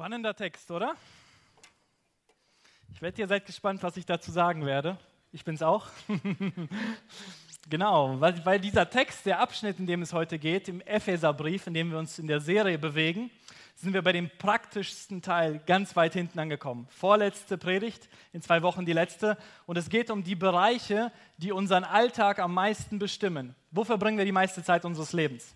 Spannender 0.00 0.34
Text, 0.34 0.70
oder? 0.70 0.96
Ich 2.94 3.02
wette, 3.02 3.20
ihr 3.20 3.28
seid 3.28 3.44
gespannt, 3.44 3.82
was 3.82 3.98
ich 3.98 4.06
dazu 4.06 4.30
sagen 4.30 4.64
werde. 4.64 4.96
Ich 5.30 5.44
bin's 5.44 5.60
auch. 5.60 5.88
genau, 7.68 8.18
weil, 8.18 8.42
weil, 8.46 8.60
dieser 8.60 8.88
Text, 8.88 9.26
der 9.26 9.40
Abschnitt, 9.40 9.78
in 9.78 9.86
dem 9.86 10.00
es 10.00 10.14
heute 10.14 10.38
geht, 10.38 10.68
im 10.68 10.80
Epheserbrief, 10.80 11.66
in 11.66 11.74
dem 11.74 11.90
wir 11.90 11.98
uns 11.98 12.18
in 12.18 12.28
der 12.28 12.40
Serie 12.40 12.78
bewegen, 12.78 13.30
sind 13.74 13.92
wir 13.92 14.00
bei 14.00 14.12
dem 14.12 14.30
praktischsten 14.38 15.20
Teil 15.20 15.60
ganz 15.66 15.94
weit 15.96 16.14
hinten 16.14 16.38
angekommen. 16.38 16.86
Vorletzte 16.88 17.58
Predigt, 17.58 18.08
in 18.32 18.40
zwei 18.40 18.62
Wochen 18.62 18.86
die 18.86 18.94
letzte. 18.94 19.36
Und 19.66 19.76
es 19.76 19.90
geht 19.90 20.10
um 20.10 20.24
die 20.24 20.34
Bereiche, 20.34 21.12
die 21.36 21.52
unseren 21.52 21.84
Alltag 21.84 22.38
am 22.38 22.54
meisten 22.54 22.98
bestimmen. 22.98 23.54
Wo 23.70 23.84
verbringen 23.84 24.16
wir 24.16 24.24
die 24.24 24.32
meiste 24.32 24.64
Zeit 24.64 24.86
unseres 24.86 25.12
Lebens? 25.12 25.54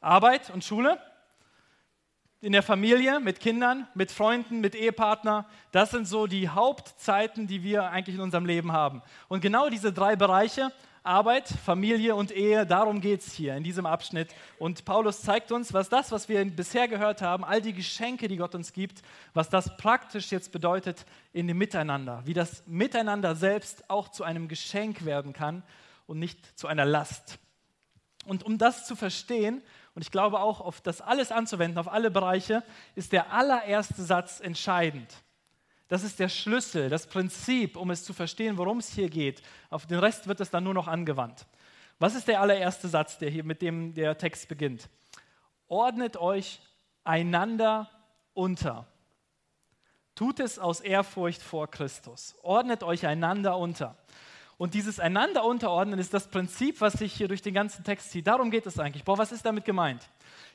Arbeit 0.00 0.48
und 0.48 0.64
Schule? 0.64 0.98
In 2.42 2.50
der 2.50 2.64
Familie, 2.64 3.20
mit 3.20 3.38
Kindern, 3.38 3.86
mit 3.94 4.10
Freunden, 4.10 4.60
mit 4.60 4.74
Ehepartner. 4.74 5.46
Das 5.70 5.92
sind 5.92 6.08
so 6.08 6.26
die 6.26 6.48
Hauptzeiten, 6.48 7.46
die 7.46 7.62
wir 7.62 7.84
eigentlich 7.90 8.16
in 8.16 8.20
unserem 8.20 8.46
Leben 8.46 8.72
haben. 8.72 9.00
Und 9.28 9.40
genau 9.40 9.70
diese 9.70 9.92
drei 9.92 10.16
Bereiche, 10.16 10.72
Arbeit, 11.04 11.48
Familie 11.48 12.16
und 12.16 12.32
Ehe, 12.32 12.66
darum 12.66 13.00
geht 13.00 13.20
es 13.20 13.32
hier 13.32 13.54
in 13.54 13.62
diesem 13.62 13.86
Abschnitt. 13.86 14.34
Und 14.58 14.84
Paulus 14.84 15.22
zeigt 15.22 15.52
uns, 15.52 15.72
was 15.72 15.88
das, 15.88 16.10
was 16.10 16.28
wir 16.28 16.44
bisher 16.44 16.88
gehört 16.88 17.22
haben, 17.22 17.44
all 17.44 17.62
die 17.62 17.72
Geschenke, 17.72 18.26
die 18.26 18.36
Gott 18.36 18.56
uns 18.56 18.72
gibt, 18.72 19.02
was 19.34 19.48
das 19.48 19.76
praktisch 19.76 20.32
jetzt 20.32 20.50
bedeutet 20.50 21.06
in 21.32 21.46
dem 21.46 21.58
Miteinander. 21.58 22.22
Wie 22.24 22.34
das 22.34 22.64
Miteinander 22.66 23.36
selbst 23.36 23.88
auch 23.88 24.08
zu 24.08 24.24
einem 24.24 24.48
Geschenk 24.48 25.04
werden 25.04 25.32
kann 25.32 25.62
und 26.08 26.18
nicht 26.18 26.58
zu 26.58 26.66
einer 26.66 26.84
Last. 26.84 27.38
Und 28.24 28.44
um 28.44 28.58
das 28.58 28.86
zu 28.86 28.96
verstehen, 28.96 29.62
und 29.94 30.02
ich 30.02 30.10
glaube 30.10 30.40
auch, 30.40 30.60
auf 30.60 30.80
das 30.80 31.00
alles 31.00 31.32
anzuwenden, 31.32 31.78
auf 31.78 31.92
alle 31.92 32.10
Bereiche, 32.10 32.62
ist 32.94 33.12
der 33.12 33.32
allererste 33.32 34.02
Satz 34.02 34.40
entscheidend. 34.40 35.12
Das 35.88 36.02
ist 36.02 36.18
der 36.18 36.30
Schlüssel, 36.30 36.88
das 36.88 37.06
Prinzip, 37.06 37.76
um 37.76 37.90
es 37.90 38.02
zu 38.02 38.14
verstehen, 38.14 38.56
worum 38.56 38.78
es 38.78 38.94
hier 38.94 39.10
geht. 39.10 39.42
Auf 39.68 39.86
den 39.86 39.98
Rest 39.98 40.26
wird 40.26 40.40
es 40.40 40.50
dann 40.50 40.64
nur 40.64 40.72
noch 40.72 40.88
angewandt. 40.88 41.46
Was 41.98 42.14
ist 42.14 42.28
der 42.28 42.40
allererste 42.40 42.88
Satz, 42.88 43.18
der 43.18 43.28
hier 43.28 43.44
mit 43.44 43.60
dem 43.60 43.92
der 43.92 44.16
Text 44.16 44.48
beginnt? 44.48 44.88
Ordnet 45.68 46.16
euch 46.16 46.60
einander 47.04 47.90
unter. 48.32 48.86
Tut 50.14 50.40
es 50.40 50.58
aus 50.58 50.80
Ehrfurcht 50.80 51.42
vor 51.42 51.70
Christus. 51.70 52.34
Ordnet 52.42 52.82
euch 52.82 53.06
einander 53.06 53.58
unter. 53.58 53.96
Und 54.58 54.74
dieses 54.74 55.00
einander 55.00 55.44
unterordnen 55.44 55.98
ist 55.98 56.14
das 56.14 56.28
Prinzip, 56.28 56.80
was 56.80 56.94
sich 56.94 57.12
hier 57.12 57.28
durch 57.28 57.42
den 57.42 57.54
ganzen 57.54 57.84
Text 57.84 58.10
zieht. 58.10 58.26
Darum 58.26 58.50
geht 58.50 58.66
es 58.66 58.78
eigentlich. 58.78 59.04
Boah, 59.04 59.18
was 59.18 59.32
ist 59.32 59.44
damit 59.44 59.64
gemeint? 59.64 60.08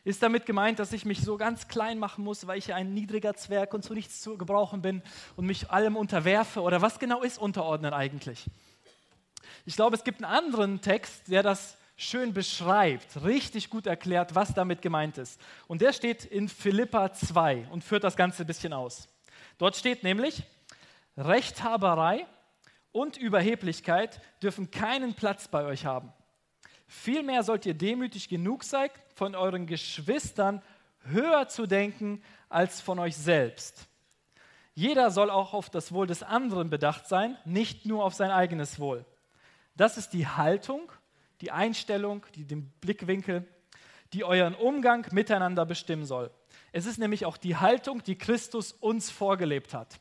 Ist 0.03 0.23
damit 0.23 0.45
gemeint, 0.45 0.79
dass 0.79 0.93
ich 0.93 1.03
mich 1.03 1.21
so 1.21 1.37
ganz 1.37 1.67
klein 1.67 1.99
machen 1.99 2.23
muss, 2.23 2.47
weil 2.47 2.57
ich 2.57 2.73
ein 2.73 2.93
niedriger 2.93 3.33
Zwerg 3.33 3.73
und 3.73 3.83
zu 3.83 3.93
nichts 3.93 4.21
zu 4.21 4.37
gebrauchen 4.37 4.81
bin 4.81 5.01
und 5.35 5.45
mich 5.45 5.71
allem 5.71 5.97
unterwerfe? 5.97 6.61
Oder 6.61 6.81
was 6.81 6.99
genau 6.99 7.21
ist 7.21 7.37
unterordnen 7.37 7.93
eigentlich? 7.93 8.45
Ich 9.65 9.75
glaube, 9.75 9.95
es 9.95 10.03
gibt 10.03 10.23
einen 10.23 10.33
anderen 10.33 10.79
Text, 10.79 11.27
der 11.27 11.43
das 11.43 11.77
schön 11.97 12.33
beschreibt, 12.33 13.23
richtig 13.25 13.69
gut 13.69 13.87
erklärt, 13.87 14.35
was 14.35 14.53
damit 14.53 14.81
gemeint 14.81 15.17
ist. 15.17 15.41
Und 15.67 15.81
der 15.81 15.91
steht 15.91 16.23
in 16.23 16.47
Philippa 16.47 17.11
2 17.11 17.67
und 17.71 17.83
führt 17.83 18.03
das 18.03 18.15
Ganze 18.15 18.43
ein 18.43 18.47
bisschen 18.47 18.71
aus. 18.71 19.09
Dort 19.57 19.75
steht 19.75 20.03
nämlich, 20.03 20.43
Rechthaberei 21.17 22.27
und 22.97 23.15
Überheblichkeit 23.15 24.19
dürfen 24.41 24.71
keinen 24.71 25.13
Platz 25.13 25.47
bei 25.47 25.63
euch 25.65 25.85
haben. 25.85 26.11
Vielmehr 26.87 27.43
sollt 27.43 27.65
ihr 27.67 27.75
demütig 27.75 28.27
genug 28.27 28.63
sein, 28.63 28.89
von 29.13 29.35
euren 29.35 29.67
Geschwistern 29.67 30.63
höher 31.03 31.47
zu 31.47 31.67
denken 31.67 32.23
als 32.49 32.81
von 32.81 32.97
euch 32.97 33.15
selbst. 33.15 33.87
Jeder 34.73 35.11
soll 35.11 35.29
auch 35.29 35.53
auf 35.53 35.69
das 35.69 35.91
Wohl 35.91 36.07
des 36.07 36.23
anderen 36.23 36.71
bedacht 36.71 37.07
sein, 37.07 37.37
nicht 37.45 37.85
nur 37.85 38.03
auf 38.03 38.15
sein 38.15 38.31
eigenes 38.31 38.79
Wohl. 38.79 39.05
Das 39.75 39.97
ist 39.97 40.13
die 40.13 40.27
Haltung, 40.27 40.91
die 41.41 41.51
Einstellung, 41.51 42.25
die, 42.33 42.45
den 42.45 42.71
Blickwinkel, 42.81 43.47
die 44.13 44.23
euren 44.23 44.55
Umgang 44.55 45.05
miteinander 45.11 45.67
bestimmen 45.67 46.05
soll. 46.05 46.31
Es 46.71 46.87
ist 46.87 46.97
nämlich 46.97 47.25
auch 47.25 47.37
die 47.37 47.57
Haltung, 47.57 48.03
die 48.03 48.17
Christus 48.17 48.71
uns 48.71 49.11
vorgelebt 49.11 49.75
hat. 49.75 49.99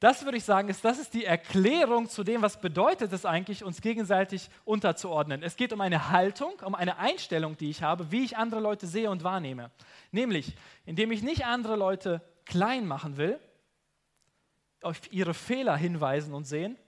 Das 0.00 0.24
würde 0.24 0.38
ich 0.38 0.44
sagen, 0.44 0.70
ist, 0.70 0.82
das 0.82 0.98
ist 0.98 1.12
die 1.12 1.26
Erklärung 1.26 2.08
zu 2.08 2.24
dem, 2.24 2.40
was 2.40 2.58
bedeutet 2.58 3.12
es 3.12 3.26
eigentlich, 3.26 3.62
uns 3.62 3.82
gegenseitig 3.82 4.48
unterzuordnen. 4.64 5.42
Es 5.42 5.56
geht 5.56 5.74
um 5.74 5.82
eine 5.82 6.08
Haltung, 6.08 6.54
um 6.64 6.74
eine 6.74 6.96
Einstellung, 6.96 7.58
die 7.58 7.68
ich 7.68 7.82
habe, 7.82 8.10
wie 8.10 8.24
ich 8.24 8.38
andere 8.38 8.60
Leute 8.60 8.86
sehe 8.86 9.10
und 9.10 9.24
wahrnehme. 9.24 9.70
Nämlich, 10.10 10.56
indem 10.86 11.12
ich 11.12 11.22
nicht 11.22 11.44
andere 11.44 11.76
Leute 11.76 12.22
klein 12.46 12.86
machen 12.86 13.18
will, 13.18 13.38
auf 14.80 14.98
ihre 15.12 15.34
Fehler 15.34 15.76
hinweisen 15.76 16.32
und 16.32 16.44
sehen, 16.44 16.78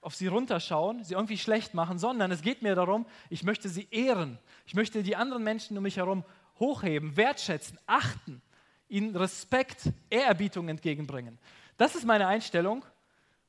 auf 0.00 0.14
sie 0.14 0.28
runterschauen, 0.28 1.02
sie 1.02 1.14
irgendwie 1.14 1.38
schlecht 1.38 1.74
machen, 1.74 1.98
sondern 1.98 2.30
es 2.30 2.42
geht 2.42 2.62
mir 2.62 2.76
darum, 2.76 3.04
ich 3.30 3.42
möchte 3.42 3.68
sie 3.68 3.88
ehren. 3.90 4.38
Ich 4.64 4.74
möchte 4.74 5.02
die 5.02 5.16
anderen 5.16 5.42
Menschen 5.42 5.76
um 5.76 5.82
mich 5.82 5.96
herum 5.96 6.24
hochheben, 6.60 7.16
wertschätzen, 7.16 7.80
achten, 7.86 8.40
ihnen 8.88 9.16
Respekt, 9.16 9.90
Ehrerbietung 10.08 10.68
entgegenbringen. 10.68 11.40
Das 11.76 11.94
ist 11.94 12.04
meine 12.04 12.26
Einstellung, 12.26 12.84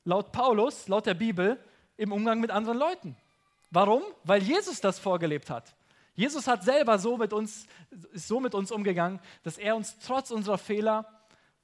laut 0.04 0.32
Paulus, 0.32 0.88
laut 0.88 1.06
der 1.06 1.14
Bibel, 1.14 1.58
im 1.96 2.12
Umgang 2.12 2.40
mit 2.40 2.50
anderen 2.50 2.78
Leuten. 2.78 3.16
Warum? 3.70 4.02
Weil 4.24 4.42
Jesus 4.42 4.80
das 4.80 4.98
vorgelebt 4.98 5.50
hat. 5.50 5.74
Jesus 6.14 6.46
hat 6.46 6.64
selber 6.64 6.98
so 6.98 7.16
mit 7.16 7.32
uns, 7.32 7.66
ist 8.12 8.28
so 8.28 8.40
mit 8.40 8.54
uns 8.54 8.72
umgegangen, 8.72 9.20
dass 9.44 9.58
er 9.58 9.76
uns 9.76 9.98
trotz 9.98 10.30
unserer 10.30 10.58
Fehler, 10.58 11.06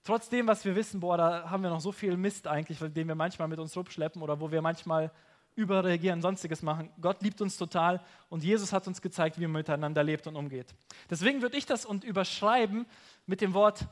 trotz 0.05 0.29
dem, 0.29 0.47
was 0.47 0.65
wir 0.65 0.77
wissen, 0.77 1.01
boah, 1.01 1.17
da 1.17 1.51
haben 1.51 1.63
wir 1.63 1.71
noch 1.71 1.81
so 1.81 1.93
viel 1.93 2.17
Mist 2.17 2.47
eigentlich, 2.47 2.79
den 2.79 3.09
wir 3.09 3.15
manchmal 3.15 3.49
mit 3.49 3.59
uns 3.59 3.77
rumschleppen 3.77 4.23
oder 4.23 4.41
wo 4.41 4.51
wir 4.51 4.63
manchmal 4.63 5.11
überreagieren, 5.57 6.21
sonstiges 6.21 6.63
machen. 6.63 6.91
Gott 7.01 7.23
liebt 7.23 7.41
uns 7.41 7.57
total 7.57 8.01
und 8.29 8.45
Jesus 8.45 8.73
hat 8.73 8.87
uns 8.87 9.01
gezeigt, 9.01 9.39
wie 9.39 9.47
man 9.47 9.61
miteinander 9.61 10.03
lebt 10.03 10.27
und 10.27 10.37
umgeht. 10.37 10.75
Deswegen 11.11 11.43
würde 11.43 11.57
ich 11.57 11.67
das 11.67 11.85
und 11.85 12.05
überschreiben 12.05 12.87
mit 13.27 13.41
dem 13.41 13.55
Wort 13.55 13.87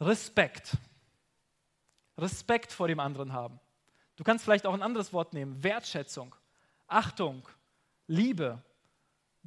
Respekt. 0.00 0.72
Respekt 2.18 2.72
vor 2.72 2.88
dem 2.88 3.00
anderen 3.00 3.32
haben. 3.32 3.60
Du 4.16 4.24
kannst 4.24 4.44
vielleicht 4.44 4.66
auch 4.66 4.74
ein 4.74 4.82
anderes 4.82 5.12
Wort 5.12 5.32
nehmen, 5.32 5.62
Wertschätzung, 5.62 6.34
Achtung, 6.88 7.48
Liebe, 8.08 8.62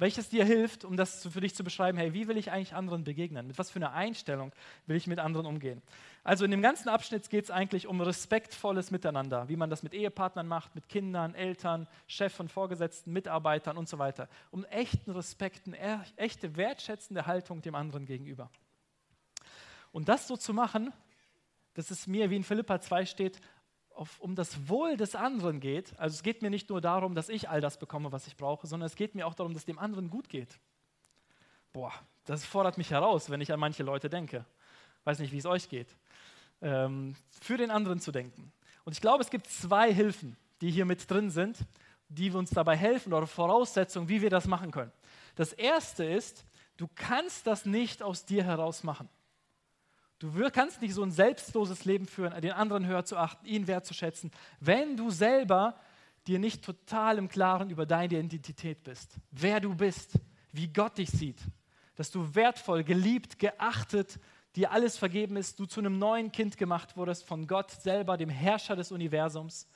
welches 0.02 0.30
dir 0.30 0.44
hilft, 0.44 0.84
um 0.84 0.96
das 0.96 1.28
für 1.28 1.40
dich 1.40 1.54
zu 1.54 1.62
beschreiben, 1.62 1.98
hey, 1.98 2.14
wie 2.14 2.26
will 2.26 2.36
ich 2.36 2.50
eigentlich 2.50 2.74
anderen 2.74 3.04
begegnen? 3.04 3.46
Mit 3.46 3.58
was 3.58 3.70
für 3.70 3.78
einer 3.78 3.92
Einstellung 3.92 4.52
will 4.86 4.96
ich 4.96 5.06
mit 5.06 5.18
anderen 5.18 5.46
umgehen? 5.46 5.82
Also 6.24 6.44
in 6.44 6.50
dem 6.50 6.62
ganzen 6.62 6.88
Abschnitt 6.88 7.28
geht 7.30 7.44
es 7.44 7.50
eigentlich 7.50 7.86
um 7.86 8.00
respektvolles 8.00 8.90
Miteinander, 8.90 9.48
wie 9.48 9.56
man 9.56 9.70
das 9.70 9.82
mit 9.82 9.94
Ehepartnern 9.94 10.48
macht, 10.48 10.74
mit 10.74 10.88
Kindern, 10.88 11.34
Eltern, 11.34 11.86
Chef 12.06 12.40
und 12.40 12.50
Vorgesetzten, 12.50 13.12
Mitarbeitern 13.12 13.76
und 13.76 13.88
so 13.88 13.98
weiter. 13.98 14.28
Um 14.50 14.64
echten 14.64 15.10
Respekt, 15.12 15.66
eine 15.66 16.04
echte 16.16 16.56
wertschätzende 16.56 17.26
Haltung 17.26 17.60
dem 17.62 17.74
anderen 17.74 18.06
gegenüber. 18.06 18.50
Und 19.92 20.08
das 20.08 20.26
so 20.26 20.36
zu 20.36 20.54
machen, 20.54 20.92
dass 21.74 21.90
es 21.90 22.06
mir, 22.06 22.30
wie 22.30 22.36
in 22.36 22.44
Philippa 22.44 22.80
2 22.80 23.06
steht, 23.06 23.40
auf, 23.94 24.20
um 24.20 24.34
das 24.34 24.68
Wohl 24.68 24.96
des 24.96 25.14
anderen 25.14 25.60
geht. 25.60 25.98
Also 25.98 26.14
es 26.14 26.22
geht 26.22 26.42
mir 26.42 26.50
nicht 26.50 26.70
nur 26.70 26.80
darum, 26.80 27.14
dass 27.14 27.28
ich 27.28 27.48
all 27.48 27.60
das 27.60 27.78
bekomme, 27.78 28.12
was 28.12 28.26
ich 28.26 28.36
brauche, 28.36 28.66
sondern 28.66 28.86
es 28.86 28.96
geht 28.96 29.14
mir 29.14 29.26
auch 29.26 29.34
darum, 29.34 29.54
dass 29.54 29.64
dem 29.64 29.78
anderen 29.78 30.10
gut 30.10 30.28
geht. 30.28 30.58
Boah, 31.72 31.92
das 32.24 32.44
fordert 32.44 32.78
mich 32.78 32.90
heraus, 32.90 33.30
wenn 33.30 33.40
ich 33.40 33.52
an 33.52 33.60
manche 33.60 33.82
Leute 33.82 34.08
denke. 34.08 34.44
Weiß 35.04 35.18
nicht, 35.18 35.32
wie 35.32 35.38
es 35.38 35.46
euch 35.46 35.68
geht. 35.68 35.88
Ähm, 36.60 37.16
für 37.40 37.56
den 37.56 37.70
anderen 37.70 38.00
zu 38.00 38.12
denken. 38.12 38.52
Und 38.84 38.92
ich 38.92 39.00
glaube, 39.00 39.22
es 39.22 39.30
gibt 39.30 39.46
zwei 39.46 39.92
Hilfen, 39.92 40.36
die 40.60 40.70
hier 40.70 40.84
mit 40.84 41.10
drin 41.10 41.30
sind, 41.30 41.58
die 42.08 42.30
uns 42.30 42.50
dabei 42.50 42.76
helfen 42.76 43.12
oder 43.12 43.26
Voraussetzungen, 43.26 44.08
wie 44.08 44.22
wir 44.22 44.30
das 44.30 44.46
machen 44.46 44.70
können. 44.70 44.92
Das 45.34 45.52
erste 45.52 46.04
ist, 46.04 46.44
du 46.76 46.88
kannst 46.94 47.46
das 47.46 47.64
nicht 47.64 48.02
aus 48.02 48.24
dir 48.24 48.44
heraus 48.44 48.84
machen. 48.84 49.08
Du 50.22 50.50
kannst 50.50 50.80
nicht 50.80 50.94
so 50.94 51.02
ein 51.02 51.10
selbstloses 51.10 51.84
Leben 51.84 52.06
führen, 52.06 52.40
den 52.40 52.52
anderen 52.52 52.86
höher 52.86 53.04
zu 53.04 53.16
achten, 53.16 53.44
ihn 53.44 53.66
wertzuschätzen, 53.66 54.30
wenn 54.60 54.96
du 54.96 55.10
selber 55.10 55.76
dir 56.28 56.38
nicht 56.38 56.64
total 56.64 57.18
im 57.18 57.28
Klaren 57.28 57.70
über 57.70 57.86
deine 57.86 58.20
Identität 58.20 58.84
bist, 58.84 59.16
wer 59.32 59.58
du 59.58 59.74
bist, 59.74 60.12
wie 60.52 60.68
Gott 60.68 60.98
dich 60.98 61.10
sieht, 61.10 61.40
dass 61.96 62.12
du 62.12 62.36
wertvoll, 62.36 62.84
geliebt, 62.84 63.40
geachtet, 63.40 64.20
dir 64.54 64.70
alles 64.70 64.96
vergeben 64.96 65.36
ist, 65.36 65.58
du 65.58 65.66
zu 65.66 65.80
einem 65.80 65.98
neuen 65.98 66.30
Kind 66.30 66.56
gemacht 66.56 66.96
wurdest 66.96 67.24
von 67.24 67.48
Gott 67.48 67.72
selber, 67.72 68.16
dem 68.16 68.30
Herrscher 68.30 68.76
des 68.76 68.92
Universums, 68.92 69.66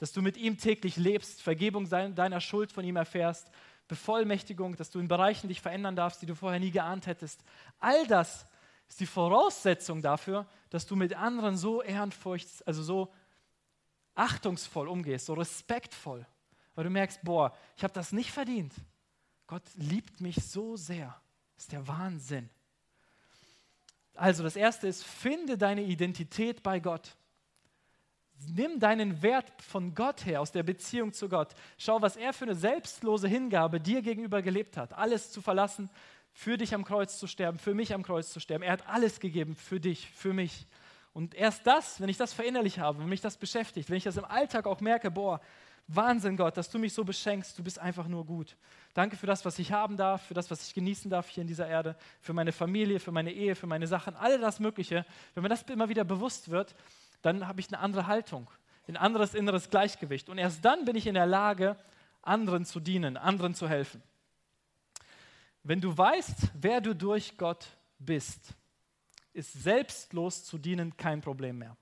dass 0.00 0.10
du 0.10 0.20
mit 0.20 0.36
ihm 0.36 0.58
täglich 0.58 0.96
lebst, 0.96 1.42
Vergebung 1.42 1.88
deiner 1.88 2.40
Schuld 2.40 2.72
von 2.72 2.84
ihm 2.84 2.96
erfährst, 2.96 3.52
Bevollmächtigung, 3.86 4.74
dass 4.74 4.90
du 4.90 4.98
in 4.98 5.06
Bereichen 5.06 5.46
dich 5.46 5.60
verändern 5.60 5.94
darfst, 5.94 6.22
die 6.22 6.26
du 6.26 6.34
vorher 6.34 6.58
nie 6.58 6.72
geahnt 6.72 7.06
hättest. 7.06 7.44
All 7.78 8.04
das 8.08 8.46
ist 8.92 9.00
die 9.00 9.06
Voraussetzung 9.06 10.02
dafür, 10.02 10.46
dass 10.68 10.84
du 10.84 10.96
mit 10.96 11.14
anderen 11.14 11.56
so 11.56 11.80
ehrenfurcht, 11.80 12.46
also 12.66 12.82
so 12.82 13.10
achtungsvoll 14.14 14.86
umgehst, 14.86 15.24
so 15.24 15.32
respektvoll, 15.32 16.26
weil 16.74 16.84
du 16.84 16.90
merkst, 16.90 17.22
boah, 17.22 17.56
ich 17.74 17.84
habe 17.84 17.94
das 17.94 18.12
nicht 18.12 18.30
verdient. 18.30 18.74
Gott 19.46 19.62
liebt 19.76 20.20
mich 20.20 20.36
so 20.44 20.76
sehr. 20.76 21.06
Das 21.54 21.64
ist 21.64 21.72
der 21.72 21.88
Wahnsinn. 21.88 22.50
Also 24.14 24.42
das 24.42 24.56
Erste 24.56 24.88
ist, 24.88 25.04
finde 25.04 25.56
deine 25.56 25.84
Identität 25.84 26.62
bei 26.62 26.78
Gott. 26.78 27.16
Nimm 28.46 28.78
deinen 28.78 29.22
Wert 29.22 29.50
von 29.62 29.94
Gott 29.94 30.26
her, 30.26 30.42
aus 30.42 30.52
der 30.52 30.64
Beziehung 30.64 31.14
zu 31.14 31.30
Gott. 31.30 31.54
Schau, 31.78 32.02
was 32.02 32.16
er 32.16 32.34
für 32.34 32.44
eine 32.44 32.56
selbstlose 32.56 33.26
Hingabe 33.26 33.80
dir 33.80 34.02
gegenüber 34.02 34.42
gelebt 34.42 34.76
hat. 34.76 34.92
Alles 34.92 35.32
zu 35.32 35.40
verlassen, 35.40 35.88
für 36.32 36.56
dich 36.56 36.74
am 36.74 36.84
Kreuz 36.84 37.18
zu 37.18 37.26
sterben, 37.26 37.58
für 37.58 37.74
mich 37.74 37.94
am 37.94 38.02
Kreuz 38.02 38.32
zu 38.32 38.40
sterben. 38.40 38.62
Er 38.64 38.72
hat 38.72 38.88
alles 38.88 39.20
gegeben 39.20 39.54
für 39.54 39.80
dich, 39.80 40.10
für 40.10 40.32
mich. 40.32 40.66
Und 41.12 41.34
erst 41.34 41.66
das, 41.66 42.00
wenn 42.00 42.08
ich 42.08 42.16
das 42.16 42.32
verinnerlich 42.32 42.78
habe, 42.78 42.98
wenn 42.98 43.08
mich 43.08 43.20
das 43.20 43.36
beschäftigt, 43.36 43.90
wenn 43.90 43.98
ich 43.98 44.04
das 44.04 44.16
im 44.16 44.24
Alltag 44.24 44.66
auch 44.66 44.80
merke, 44.80 45.10
boah, 45.10 45.40
Wahnsinn 45.88 46.36
Gott, 46.36 46.56
dass 46.56 46.70
du 46.70 46.78
mich 46.78 46.94
so 46.94 47.04
beschenkst, 47.04 47.58
du 47.58 47.62
bist 47.62 47.78
einfach 47.78 48.06
nur 48.06 48.24
gut. 48.24 48.56
Danke 48.94 49.16
für 49.16 49.26
das, 49.26 49.44
was 49.44 49.58
ich 49.58 49.72
haben 49.72 49.96
darf, 49.96 50.26
für 50.26 50.34
das, 50.34 50.50
was 50.50 50.66
ich 50.66 50.74
genießen 50.74 51.10
darf 51.10 51.28
hier 51.28 51.42
in 51.42 51.48
dieser 51.48 51.66
Erde, 51.66 51.96
für 52.20 52.32
meine 52.32 52.52
Familie, 52.52 53.00
für 53.00 53.12
meine 53.12 53.32
Ehe, 53.32 53.54
für 53.54 53.66
meine 53.66 53.86
Sachen, 53.86 54.14
all 54.16 54.38
das 54.38 54.60
Mögliche. 54.60 55.04
Wenn 55.34 55.42
mir 55.42 55.48
das 55.48 55.62
immer 55.62 55.88
wieder 55.88 56.04
bewusst 56.04 56.50
wird, 56.50 56.74
dann 57.20 57.46
habe 57.46 57.60
ich 57.60 57.68
eine 57.68 57.80
andere 57.80 58.06
Haltung, 58.06 58.48
ein 58.88 58.96
anderes 58.96 59.34
inneres 59.34 59.70
Gleichgewicht. 59.70 60.28
Und 60.28 60.38
erst 60.38 60.64
dann 60.64 60.84
bin 60.84 60.96
ich 60.96 61.06
in 61.06 61.14
der 61.14 61.26
Lage, 61.26 61.76
anderen 62.22 62.64
zu 62.64 62.80
dienen, 62.80 63.16
anderen 63.16 63.54
zu 63.54 63.68
helfen. 63.68 64.02
Wenn 65.64 65.80
du 65.80 65.96
weißt, 65.96 66.50
wer 66.54 66.80
du 66.80 66.94
durch 66.94 67.36
Gott 67.36 67.66
bist, 67.98 68.54
ist 69.32 69.52
selbstlos 69.52 70.44
zu 70.44 70.58
dienen 70.58 70.96
kein 70.96 71.20
Problem 71.20 71.58
mehr. 71.58 71.76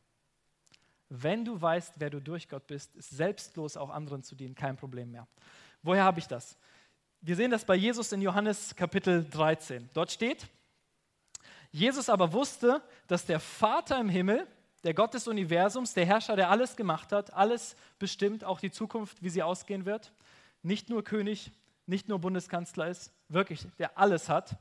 Wenn 1.09 1.45
du 1.45 1.61
weißt, 1.61 1.95
wer 1.97 2.11
du 2.11 2.21
durch 2.21 2.49
Gott 2.49 2.67
bist, 2.67 2.95
ist 2.95 3.11
selbstlos 3.11 3.77
auch 3.77 3.91
anderen 3.91 4.23
zu 4.23 4.37
dienen 4.37 4.55
kein 4.55 4.77
Problem 4.77 5.11
mehr. 5.11 5.27
Woher 5.83 6.05
habe 6.05 6.21
ich 6.21 6.27
das? 6.27 6.57
Wir 7.23 7.37
sehen 7.37 7.51
das 7.51 7.65
bei 7.65 7.75
Jesus 7.75 8.13
in 8.13 8.23
Johannes 8.23 8.77
Kapitel 8.77 9.25
13. 9.29 9.91
Dort 9.93 10.13
steht, 10.13 10.47
Jesus 11.73 12.09
aber 12.09 12.33
wusste, 12.33 12.83
dass 13.07 13.27
der 13.27 13.41
Vater 13.41 13.99
im 13.99 14.09
Himmel, 14.09 14.47
der 14.85 14.95
Gott 14.95 15.15
des 15.15 15.27
Universums, 15.27 15.95
der 15.95 16.07
Herrscher, 16.07 16.37
der 16.37 16.51
alles 16.51 16.77
gemacht 16.77 17.13
hat, 17.13 17.33
alles 17.33 17.77
bestimmt, 17.99 18.45
auch 18.45 18.61
die 18.61 18.71
Zukunft, 18.71 19.23
wie 19.23 19.31
sie 19.31 19.43
ausgehen 19.43 19.85
wird, 19.85 20.13
nicht 20.63 20.91
nur 20.91 21.03
König, 21.03 21.51
nicht 21.87 22.09
nur 22.09 22.19
Bundeskanzler 22.19 22.89
ist, 22.89 23.13
wirklich, 23.29 23.67
der 23.79 23.99
alles 23.99 24.29
hat, 24.29 24.57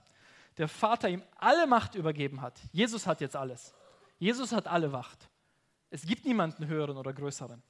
der 0.58 0.68
Vater 0.68 1.10
ihm 1.10 1.24
alle 1.38 1.68
Macht 1.68 1.96
übergeben 1.96 2.42
hat. 2.42 2.60
Jesus 2.72 3.08
hat 3.08 3.22
jetzt 3.22 3.36
alles. 3.36 3.74
Jesus 4.18 4.52
hat 4.52 4.68
alle 4.68 4.90
Macht. 4.90 5.30
Es 5.90 6.04
gibt 6.04 6.26
niemanden 6.26 6.68
höheren 6.68 6.98
oder 6.98 7.14
größeren. 7.14 7.64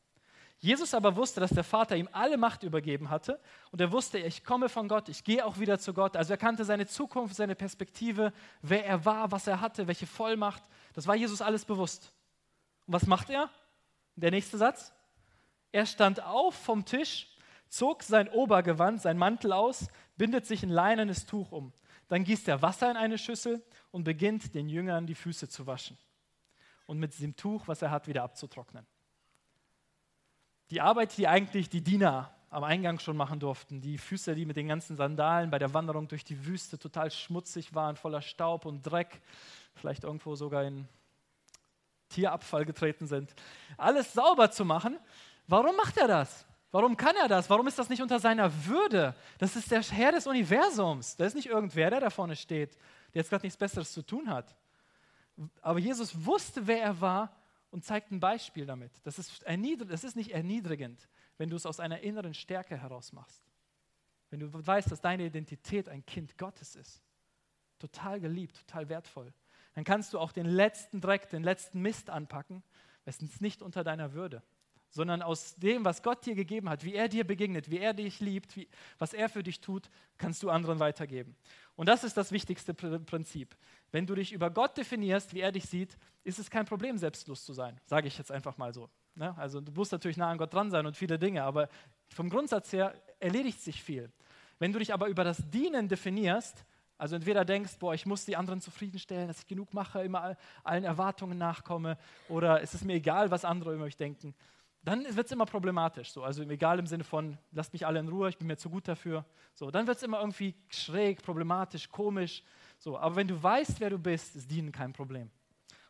Jesus 0.61 0.93
aber 0.93 1.15
wusste, 1.15 1.39
dass 1.39 1.51
der 1.51 1.63
Vater 1.63 1.95
ihm 1.95 2.09
alle 2.11 2.35
Macht 2.35 2.63
übergeben 2.63 3.09
hatte 3.09 3.39
und 3.71 3.79
er 3.79 3.93
wusste, 3.93 4.17
ich 4.17 4.43
komme 4.43 4.67
von 4.67 4.89
Gott, 4.89 5.07
ich 5.07 5.23
gehe 5.23 5.45
auch 5.45 5.57
wieder 5.57 5.79
zu 5.79 5.93
Gott. 5.93 6.17
Also 6.17 6.33
er 6.33 6.37
kannte 6.37 6.65
seine 6.65 6.85
Zukunft, 6.85 7.35
seine 7.35 7.55
Perspektive, 7.55 8.33
wer 8.61 8.85
er 8.85 9.05
war, 9.05 9.31
was 9.31 9.47
er 9.47 9.61
hatte, 9.61 9.87
welche 9.87 10.05
Vollmacht. 10.05 10.61
Das 10.93 11.07
war 11.07 11.15
Jesus 11.15 11.41
alles 11.41 11.63
bewusst. 11.63 12.11
Und 12.87 12.93
was 12.93 13.05
macht 13.05 13.29
er? 13.29 13.49
Der 14.15 14.31
nächste 14.31 14.57
Satz. 14.57 14.91
Er 15.71 15.85
stand 15.85 16.21
auf 16.23 16.55
vom 16.55 16.83
Tisch, 16.83 17.29
zog 17.69 18.04
sein 18.04 18.27
Obergewand, 18.30 19.01
sein 19.01 19.18
Mantel 19.18 19.54
aus, 19.54 19.88
bindet 20.18 20.45
sich 20.45 20.63
ein 20.63 20.69
leinenes 20.69 21.25
Tuch 21.25 21.51
um. 21.51 21.71
Dann 22.07 22.24
gießt 22.24 22.48
er 22.48 22.62
Wasser 22.62 22.92
in 22.92 22.98
eine 22.98 23.18
Schüssel 23.18 23.63
und 23.92 24.04
beginnt 24.04 24.54
den 24.56 24.68
Jüngern 24.68 25.06
die 25.06 25.16
Füße 25.16 25.48
zu 25.48 25.68
waschen 25.68 25.98
und 26.89 26.98
mit 26.98 27.19
dem 27.19 27.36
Tuch, 27.36 27.68
was 27.68 27.83
er 27.83 27.92
hat, 27.92 28.07
wieder 28.07 28.24
abzutrocknen. 28.24 28.83
Die 30.71 30.81
Arbeit, 30.81 31.16
die 31.18 31.27
eigentlich 31.27 31.69
die 31.69 31.81
Diener 31.81 32.33
am 32.50 32.63
Eingang 32.63 32.98
schon 32.98 33.16
machen 33.16 33.39
durften, 33.39 33.80
die 33.80 34.00
Füße, 34.00 34.33
die 34.33 34.45
mit 34.45 34.57
den 34.57 34.68
ganzen 34.68 34.98
Sandalen 34.98 35.51
bei 35.51 35.60
der 35.60 35.71
Wanderung 35.75 36.07
durch 36.07 36.24
die 36.24 36.48
Wüste 36.48 36.80
total 36.80 37.12
schmutzig 37.12 37.75
waren, 37.75 37.95
voller 37.95 38.24
Staub 38.24 38.66
und 38.66 38.81
Dreck, 38.81 39.21
vielleicht 39.75 40.04
irgendwo 40.04 40.36
sogar 40.36 40.63
in 40.63 40.88
Tierabfall 42.10 42.66
getreten 42.66 43.06
sind, 43.06 43.36
alles 43.77 44.13
sauber 44.13 44.50
zu 44.50 44.66
machen. 44.66 44.98
Warum 45.45 45.75
macht 45.75 45.98
er 45.98 46.07
das? 46.07 46.48
Warum 46.71 46.95
kann 46.98 47.16
er 47.16 47.27
das? 47.27 47.50
Warum 47.50 47.68
ist 47.68 47.80
das 47.80 47.89
nicht 47.89 48.01
unter 48.01 48.19
seiner 48.19 48.66
Würde? 48.66 49.16
Das 49.39 49.56
ist 49.56 49.71
der 49.71 49.81
Herr 49.81 50.12
des 50.12 50.27
Universums. 50.27 51.16
Da 51.16 51.25
ist 51.25 51.36
nicht 51.36 51.48
irgendwer, 51.48 51.89
der 51.89 52.00
da 52.00 52.10
vorne 52.10 52.36
steht, 52.36 52.75
der 53.13 53.21
jetzt 53.21 53.30
gerade 53.30 53.45
nichts 53.45 53.57
Besseres 53.57 53.92
zu 53.92 54.04
tun 54.04 54.30
hat. 54.30 54.56
Aber 55.62 55.80
Jesus 55.80 56.25
wusste, 56.25 56.68
wer 56.68 56.81
er 56.81 57.01
war 57.01 57.36
und 57.71 57.83
zeigt 57.83 58.12
ein 58.12 58.19
Beispiel 58.19 58.68
damit. 58.68 58.92
Das 59.04 59.18
ist, 59.18 59.44
das 59.88 60.04
ist 60.04 60.16
nicht 60.16 60.31
erniedrigend, 60.31 61.10
wenn 61.38 61.50
du 61.50 61.56
es 61.56 61.66
aus 61.66 61.80
einer 61.80 62.01
inneren 62.01 62.36
Stärke 62.36 62.77
heraus 62.77 63.13
machst. 63.13 63.44
Wenn 64.30 64.39
du 64.39 64.50
weißt, 64.51 64.92
dass 64.92 65.01
deine 65.01 65.25
Identität 65.25 65.89
ein 65.89 66.06
Kind 66.06 66.38
Gottes 66.38 66.75
ist. 66.75 67.01
Total 67.80 68.19
geliebt, 68.19 68.57
total 68.68 68.89
wertvoll. 68.89 69.33
Dann 69.74 69.86
kannst 69.86 70.13
du 70.13 70.19
auch 70.19 70.31
den 70.31 70.45
letzten 70.45 71.01
Dreck, 71.01 71.30
den 71.30 71.44
letzten 71.44 71.81
Mist 71.81 72.12
anpacken. 72.12 72.62
Es 73.06 73.21
ist 73.21 73.42
nicht 73.42 73.63
unter 73.63 73.83
deiner 73.83 74.13
Würde 74.13 74.44
sondern 74.89 75.21
aus 75.21 75.56
dem, 75.56 75.86
was 75.86 76.01
Gott 76.01 76.25
dir 76.25 76.36
gegeben 76.36 76.69
hat, 76.69 76.83
wie 76.83 76.95
er 76.95 77.07
dir 77.07 77.24
begegnet, 77.24 77.69
wie 77.69 77.80
er 77.80 77.94
dich 77.94 78.19
liebt, 78.19 78.56
wie, 78.56 78.68
was 78.97 79.13
er 79.13 79.30
für 79.30 79.44
dich 79.44 79.62
tut, 79.62 79.89
kannst 80.18 80.41
du 80.44 80.50
anderen 80.50 80.80
weitergeben. 80.80 81.36
Und 81.75 81.88
das 81.88 82.03
ist 82.03 82.18
das 82.18 82.31
wichtigste 82.31 82.74
Prinzip. 82.74 83.56
Wenn 83.91 84.06
du 84.06 84.15
dich 84.15 84.33
über 84.33 84.50
Gott 84.50 84.77
definierst, 84.77 85.33
wie 85.33 85.41
er 85.41 85.51
dich 85.51 85.65
sieht, 85.65 85.97
ist 86.24 86.39
es 86.39 86.50
kein 86.50 86.65
Problem, 86.65 86.97
selbstlos 86.97 87.45
zu 87.45 87.53
sein, 87.53 87.80
sage 87.86 88.07
ich 88.07 88.18
jetzt 88.18 88.31
einfach 88.31 88.57
mal 88.57 88.74
so. 88.74 88.89
Ne? 89.15 89.36
Also 89.38 89.62
du 89.62 89.71
musst 89.71 89.91
natürlich 89.91 90.18
nah 90.18 90.30
an 90.31 90.38
Gott 90.38 90.53
dran 90.53 90.71
sein 90.71 90.86
und 90.86 90.97
viele 90.97 91.19
Dinge, 91.19 91.44
aber 91.44 91.69
vom 92.09 92.30
Grundsatz 92.30 92.74
her 92.74 92.94
erledigt 93.19 93.62
sich 93.62 93.83
viel. 93.83 94.12
Wenn 94.57 94.74
du 94.74 94.80
dich 94.80 94.94
aber 94.94 95.07
über 95.07 95.24
das 95.24 95.38
Dienen 95.50 95.88
definierst, 95.88 96.65
also 96.97 97.15
entweder 97.15 97.45
denkst, 97.45 97.77
boah, 97.80 97.94
ich 97.94 98.06
muss 98.06 98.25
die 98.25 98.35
anderen 98.35 98.59
zufriedenstellen, 98.59 99.30
dass 99.30 99.39
ich 99.39 99.47
genug 99.47 99.74
mache, 99.74 100.01
immer 100.01 100.35
allen 100.65 100.83
Erwartungen 100.83 101.38
nachkomme, 101.38 101.97
oder 102.27 102.62
es 102.62 102.74
ist 102.74 102.83
mir 102.83 102.95
egal, 102.95 103.31
was 103.31 103.45
andere 103.45 103.74
über 103.74 103.85
mich 103.85 103.95
denken, 103.95 104.35
dann 104.83 105.03
wird 105.15 105.25
es 105.25 105.31
immer 105.31 105.45
problematisch. 105.45 106.11
So. 106.11 106.23
Also 106.23 106.43
egal 106.43 106.79
im 106.79 106.87
Sinne 106.87 107.03
von, 107.03 107.37
lasst 107.51 107.73
mich 107.73 107.85
alle 107.85 107.99
in 107.99 108.07
Ruhe, 108.07 108.29
ich 108.29 108.37
bin 108.37 108.47
mir 108.47 108.57
zu 108.57 108.69
gut 108.69 108.87
dafür. 108.87 109.25
So, 109.53 109.71
dann 109.71 109.87
wird 109.87 109.97
es 109.97 110.03
immer 110.03 110.19
irgendwie 110.19 110.55
schräg, 110.69 111.21
problematisch, 111.21 111.89
komisch. 111.89 112.43
So, 112.77 112.97
aber 112.97 113.17
wenn 113.17 113.27
du 113.27 113.41
weißt, 113.41 113.79
wer 113.79 113.89
du 113.89 113.97
bist, 113.97 114.35
ist 114.35 114.49
Dienen 114.49 114.71
kein 114.71 114.93
Problem. 114.93 115.29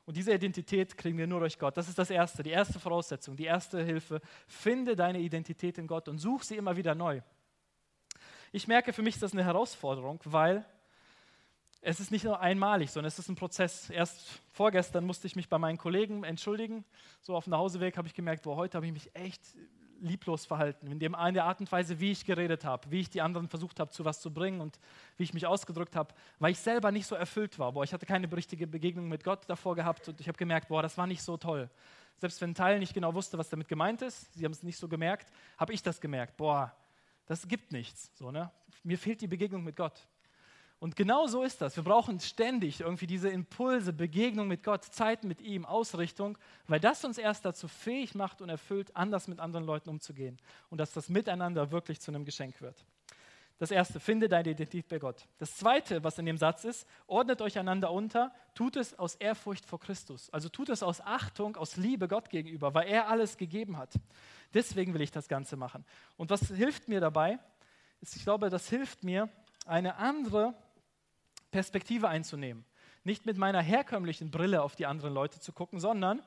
Und 0.05 0.17
diese 0.17 0.33
Identität 0.33 0.97
kriegen 0.97 1.19
wir 1.19 1.27
nur 1.27 1.39
durch 1.39 1.59
Gott. 1.59 1.77
Das 1.77 1.87
ist 1.87 1.99
das 1.99 2.09
Erste, 2.09 2.41
die 2.41 2.49
erste 2.49 2.79
Voraussetzung, 2.79 3.35
die 3.35 3.45
erste 3.45 3.83
Hilfe. 3.83 4.21
Finde 4.47 4.95
deine 4.95 5.19
Identität 5.19 5.77
in 5.77 5.85
Gott 5.85 6.07
und 6.07 6.17
such 6.17 6.41
sie 6.41 6.57
immer 6.57 6.75
wieder 6.75 6.95
neu. 6.95 7.21
Ich 8.51 8.67
merke, 8.67 8.91
für 8.91 9.03
mich 9.03 9.15
ist 9.15 9.21
das 9.21 9.33
eine 9.33 9.43
Herausforderung, 9.43 10.19
weil 10.25 10.65
es 11.81 11.99
ist 11.99 12.11
nicht 12.11 12.25
nur 12.25 12.39
einmalig, 12.39 12.91
sondern 12.91 13.07
es 13.07 13.19
ist 13.19 13.29
ein 13.29 13.35
Prozess. 13.35 13.89
Erst 13.89 14.41
vorgestern 14.51 15.05
musste 15.05 15.27
ich 15.27 15.35
mich 15.35 15.47
bei 15.47 15.57
meinen 15.57 15.77
Kollegen 15.77 16.23
entschuldigen. 16.23 16.83
So 17.21 17.35
auf 17.35 17.45
dem 17.45 17.51
Nachhauseweg 17.51 17.97
habe 17.97 18.07
ich 18.07 18.13
gemerkt, 18.13 18.43
boah, 18.43 18.57
heute 18.57 18.77
habe 18.77 18.85
ich 18.85 18.91
mich 18.91 19.15
echt 19.15 19.41
lieblos 20.01 20.45
verhalten. 20.45 20.87
In, 20.87 20.99
dem, 20.99 21.15
in 21.15 21.33
der 21.33 21.45
Art 21.45 21.59
und 21.59 21.71
Weise, 21.71 21.99
wie 21.99 22.11
ich 22.11 22.25
geredet 22.25 22.65
habe, 22.65 22.89
wie 22.91 22.99
ich 22.99 23.09
die 23.09 23.21
anderen 23.21 23.47
versucht 23.47 23.79
habe, 23.79 23.91
zu 23.91 24.05
was 24.05 24.19
zu 24.21 24.33
bringen 24.33 24.61
und 24.61 24.79
wie 25.17 25.23
ich 25.23 25.33
mich 25.33 25.45
ausgedrückt 25.45 25.95
habe, 25.95 26.13
weil 26.39 26.51
ich 26.51 26.59
selber 26.59 26.91
nicht 26.91 27.05
so 27.05 27.15
erfüllt 27.15 27.59
war. 27.59 27.71
Boah, 27.73 27.83
ich 27.83 27.93
hatte 27.93 28.05
keine 28.05 28.31
richtige 28.31 28.67
Begegnung 28.67 29.07
mit 29.07 29.23
Gott 29.23 29.41
davor 29.47 29.75
gehabt 29.75 30.07
und 30.09 30.19
ich 30.19 30.27
habe 30.27 30.37
gemerkt, 30.37 30.69
boah, 30.69 30.81
das 30.81 30.97
war 30.97 31.07
nicht 31.07 31.21
so 31.21 31.37
toll. 31.37 31.69
Selbst 32.17 32.41
wenn 32.41 32.51
ein 32.51 32.55
Teil 32.55 32.79
nicht 32.79 32.93
genau 32.93 33.13
wusste, 33.13 33.37
was 33.37 33.49
damit 33.49 33.67
gemeint 33.67 34.01
ist, 34.01 34.33
sie 34.33 34.43
haben 34.43 34.51
es 34.51 34.63
nicht 34.63 34.77
so 34.77 34.89
gemerkt, 34.89 35.31
habe 35.57 35.73
ich 35.73 35.81
das 35.81 36.01
gemerkt. 36.01 36.35
Boah, 36.35 36.75
das 37.25 37.47
gibt 37.47 37.71
nichts. 37.71 38.11
So, 38.15 38.31
ne? 38.31 38.51
Mir 38.83 38.97
fehlt 38.97 39.21
die 39.21 39.27
Begegnung 39.27 39.63
mit 39.63 39.75
Gott. 39.75 40.07
Und 40.79 40.95
genau 40.95 41.27
so 41.27 41.43
ist 41.43 41.59
das. 41.61 41.75
Wir 41.75 41.83
brauchen 41.83 42.21
ständig 42.21 42.79
irgendwie 42.79 43.07
diese 43.07 43.27
Impulse, 43.27 43.91
Begegnung 43.91 44.47
mit 44.47 44.63
Gott, 44.63 44.85
Zeit 44.85 45.25
mit 45.25 45.41
ihm, 45.41 45.65
Ausrichtung, 45.65 46.37
weil 46.67 46.79
das 46.79 47.03
uns 47.03 47.17
erst 47.17 47.43
dazu 47.43 47.67
fähig 47.67 48.15
macht 48.15 48.41
und 48.41 48.47
erfüllt, 48.47 48.95
anders 48.95 49.27
mit 49.27 49.41
anderen 49.41 49.65
Leuten 49.65 49.89
umzugehen 49.89 50.37
und 50.69 50.77
dass 50.77 50.93
das 50.93 51.09
Miteinander 51.09 51.71
wirklich 51.71 51.99
zu 51.99 52.11
einem 52.11 52.23
Geschenk 52.23 52.61
wird. 52.61 52.85
Das 53.57 53.71
erste, 53.71 53.99
finde 53.99 54.29
deine 54.29 54.51
Identität 54.51 54.87
bei 54.87 54.99
Gott. 54.99 55.27
Das 55.37 55.57
zweite, 55.57 56.01
was 56.01 56.17
in 56.17 56.25
dem 56.25 56.37
Satz 56.37 56.63
ist, 56.63 56.87
ordnet 57.07 57.41
euch 57.41 57.59
einander 57.59 57.91
unter, 57.91 58.31
tut 58.55 58.77
es 58.77 58.97
aus 58.97 59.15
Ehrfurcht 59.15 59.65
vor 59.65 59.81
Christus. 59.81 60.29
Also 60.29 60.47
tut 60.47 60.69
es 60.69 60.81
aus 60.81 61.01
Achtung, 61.01 61.57
aus 61.57 61.75
Liebe 61.75 62.07
Gott 62.07 62.29
gegenüber, 62.29 62.73
weil 62.73 62.87
er 62.87 63.09
alles 63.09 63.35
gegeben 63.35 63.77
hat. 63.77 63.95
Deswegen 64.53 64.93
will 64.93 65.01
ich 65.01 65.11
das 65.11 65.27
Ganze 65.27 65.57
machen. 65.57 65.83
Und 66.15 66.29
was 66.29 66.47
hilft 66.47 66.87
mir 66.87 67.01
dabei? 67.01 67.37
Ich 67.99 68.23
glaube, 68.23 68.49
das 68.49 68.69
hilft 68.69 69.03
mir, 69.03 69.27
eine 69.65 69.97
andere 69.97 70.55
Perspektive 71.51 72.07
einzunehmen. 72.09 72.65
Nicht 73.03 73.25
mit 73.25 73.37
meiner 73.37 73.61
herkömmlichen 73.61 74.31
Brille 74.31 74.61
auf 74.61 74.75
die 74.75 74.85
anderen 74.85 75.13
Leute 75.13 75.39
zu 75.39 75.53
gucken, 75.53 75.79
sondern 75.79 76.21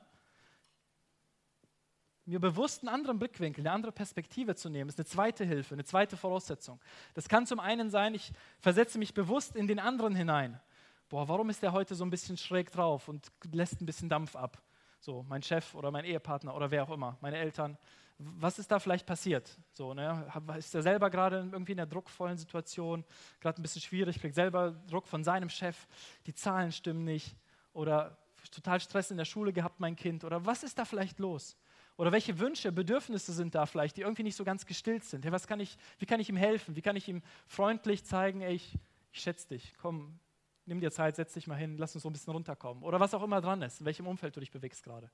mir 2.25 2.41
bewusst 2.41 2.83
einen 2.83 2.89
anderen 2.89 3.19
Blickwinkel, 3.19 3.63
eine 3.63 3.73
andere 3.73 3.93
Perspektive 3.93 4.55
zu 4.55 4.69
nehmen, 4.69 4.89
ist 4.89 4.99
eine 4.99 5.07
zweite 5.07 5.45
Hilfe, 5.45 5.75
eine 5.75 5.85
zweite 5.85 6.17
Voraussetzung. 6.17 6.81
Das 7.15 7.29
kann 7.29 7.47
zum 7.47 7.61
einen 7.61 7.91
sein, 7.91 8.15
ich 8.15 8.33
versetze 8.61 8.99
mich 8.99 9.13
bewusst 9.13 9.57
in 9.57 9.67
den 9.67 9.79
anderen 9.79 10.15
hinein. 10.15 10.61
Boah, 11.09 11.29
warum 11.29 11.51
ist 11.51 11.63
der 11.63 11.73
heute 11.73 11.95
so 11.95 12.05
ein 12.05 12.11
bisschen 12.11 12.37
schräg 12.37 12.71
drauf 12.71 13.09
und 13.09 13.31
lässt 13.51 13.81
ein 13.81 13.87
bisschen 13.87 14.09
Dampf 14.09 14.37
ab? 14.37 14.63
So, 15.01 15.25
mein 15.29 15.43
Chef 15.43 15.75
oder 15.75 15.91
mein 15.91 16.05
Ehepartner 16.05 16.55
oder 16.55 16.71
wer 16.71 16.85
auch 16.85 16.91
immer, 16.91 17.19
meine 17.21 17.37
Eltern 17.37 17.77
was 18.19 18.59
ist 18.59 18.71
da 18.71 18.79
vielleicht 18.79 19.07
passiert? 19.07 19.59
So, 19.73 19.95
ne? 19.95 20.27
Ist 20.57 20.75
er 20.75 20.83
selber 20.83 21.11
gerade 21.11 21.49
irgendwie 21.53 21.73
in 21.73 21.81
einer 21.81 21.91
druckvollen 21.91 22.37
Situation, 22.37 23.05
gerade 23.41 23.61
ein 23.61 23.63
bisschen 23.63 23.83
schwierig, 23.83 24.21
kriegt 24.21 24.35
selber 24.35 24.73
Druck 24.89 25.07
von 25.07 25.25
seinem 25.25 25.49
Chef, 25.49 25.87
die 26.27 26.35
Zahlen 26.35 26.73
stimmen 26.73 27.05
nicht 27.05 27.37
oder 27.73 28.19
total 28.51 28.81
Stress 28.81 29.11
in 29.11 29.17
der 29.17 29.25
Schule 29.25 29.53
gehabt, 29.53 29.81
mein 29.81 29.97
Kind, 29.97 30.25
oder 30.25 30.45
was 30.45 30.63
ist 30.63 30.79
da 30.79 30.85
vielleicht 30.85 31.19
los? 31.19 31.57
Oder 31.97 32.11
welche 32.11 32.39
Wünsche, 32.39 32.73
Bedürfnisse 32.73 33.33
sind 33.33 33.55
da 33.55 33.67
vielleicht, 33.67 33.97
die 33.97 34.01
irgendwie 34.01 34.23
nicht 34.23 34.37
so 34.37 34.45
ganz 34.45 34.67
gestillt 34.67 35.05
sind? 35.05 35.25
Hey, 35.25 35.33
was 35.33 35.47
kann 35.47 35.61
ich, 35.61 35.77
wie 35.99 36.07
kann 36.07 36.21
ich 36.21 36.29
ihm 36.29 36.37
helfen? 36.37 36.75
Wie 36.75 36.83
kann 36.83 36.97
ich 36.97 37.09
ihm 37.09 37.23
freundlich 37.47 38.05
zeigen, 38.05 38.41
ey, 38.41 38.55
ich, 38.55 38.79
ich 39.13 39.21
schätze 39.21 39.49
dich, 39.49 39.75
komm, 39.81 40.19
nimm 40.67 40.81
dir 40.81 40.91
Zeit, 40.91 41.17
setz 41.17 41.35
dich 41.35 41.47
mal 41.47 41.57
hin, 41.57 41.77
lass 41.79 41.95
uns 41.95 42.03
so 42.03 42.11
ein 42.11 42.13
bisschen 42.13 42.33
runterkommen. 42.33 42.83
Oder 42.83 43.01
was 43.01 43.15
auch 43.15 43.23
immer 43.23 43.41
dran 43.41 43.63
ist, 43.63 43.81
in 43.81 43.87
welchem 43.87 44.07
Umfeld 44.07 44.37
du 44.37 44.41
dich 44.41 44.51
bewegst 44.51 44.83
gerade. 44.83 45.11